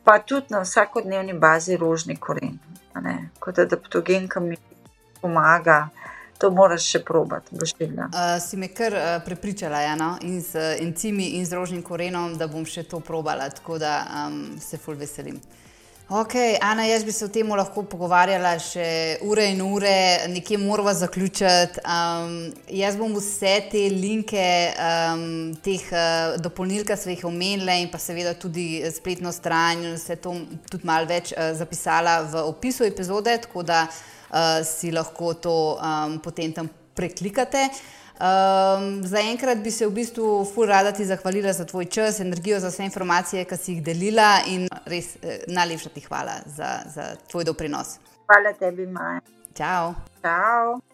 [0.03, 2.59] pa tudi na vsakodnevni bazi rožni koren.
[3.39, 4.57] Kot da ptogen, ki mi
[5.21, 5.87] pomaga,
[6.43, 7.55] to moraš še probati.
[7.55, 10.13] Uh, si me kar uh, prepričala, ja, no?
[10.27, 14.41] in z encimi in z rožnim korenom, da bom še to probala, tako da um,
[14.59, 15.39] se ful veselim.
[16.13, 18.85] Ok, Ana, jaz bi se o tem lahko pogovarjala še
[19.23, 19.93] ure in ure,
[20.29, 21.79] nekje moramo zaključiti.
[21.87, 22.33] Um,
[22.67, 24.43] jaz bom vse te linke,
[24.75, 30.19] um, teh uh, dopolnil, ki sem jih omenila, in pa seveda tudi spletno stran, vse
[30.19, 30.35] to
[30.67, 34.03] tudi malo več uh, zapisala v opisu epizode, tako da uh,
[34.65, 37.69] si lahko to um, potem tam preklikate.
[38.13, 42.69] Um, Zaenkrat bi se v bistvu ful rada ti zahvalila za tvoj čas, energijo, za
[42.69, 47.49] vse informacije, ki si jih delila in res eh, najlepša ti hvala za, za tvoj
[47.49, 47.97] doprinos.
[48.29, 49.19] Hvala tebi, Maja.
[49.57, 49.93] Čau.
[50.21, 50.92] Čau.